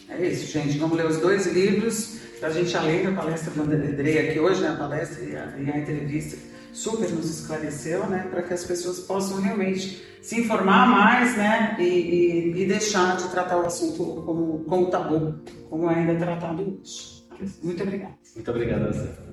É 0.10 0.28
isso, 0.28 0.52
gente. 0.52 0.78
Vamos 0.78 0.98
ler 0.98 1.06
os 1.06 1.18
dois 1.18 1.48
livros 1.48 2.20
para 2.39 2.50
a 2.50 2.52
gente, 2.52 2.76
além 2.76 3.04
da 3.04 3.12
palestra 3.13 3.52
do 3.52 3.62
André 3.62 4.30
aqui 4.30 4.39
hoje, 4.39 4.62
né, 4.62 4.70
a 4.70 4.76
palestra 4.76 5.24
e 5.24 5.36
a, 5.36 5.54
e 5.58 5.72
a 5.72 5.78
entrevista, 5.78 6.38
super 6.74 7.10
nos 7.10 7.39
esclareceu, 7.39 8.06
né, 8.08 8.28
para 8.30 8.42
que 8.42 8.54
as 8.54 8.66
pessoas 8.66 9.00
possam 9.00 9.39
realmente 9.39 10.04
se 10.22 10.42
informar 10.42 10.88
mais, 10.88 11.38
né, 11.38 11.78
e, 11.80 11.84
e, 11.84 12.63
e 12.63 12.66
deixar 12.66 13.16
de 13.16 13.30
tratar 13.30 13.58
o 13.62 13.66
assunto 13.66 14.22
como, 14.26 14.60
como 14.66 14.89
tabu, 14.89 15.36
como 15.70 15.88
ainda 15.88 16.12
é 16.12 16.16
tratado 16.18 16.63
hoje. 16.82 17.24
Muito 17.62 17.82
obrigada. 17.82 18.13
Muito 18.36 18.52
obrigado 18.52 18.84
a 18.84 18.92
você. 18.92 19.33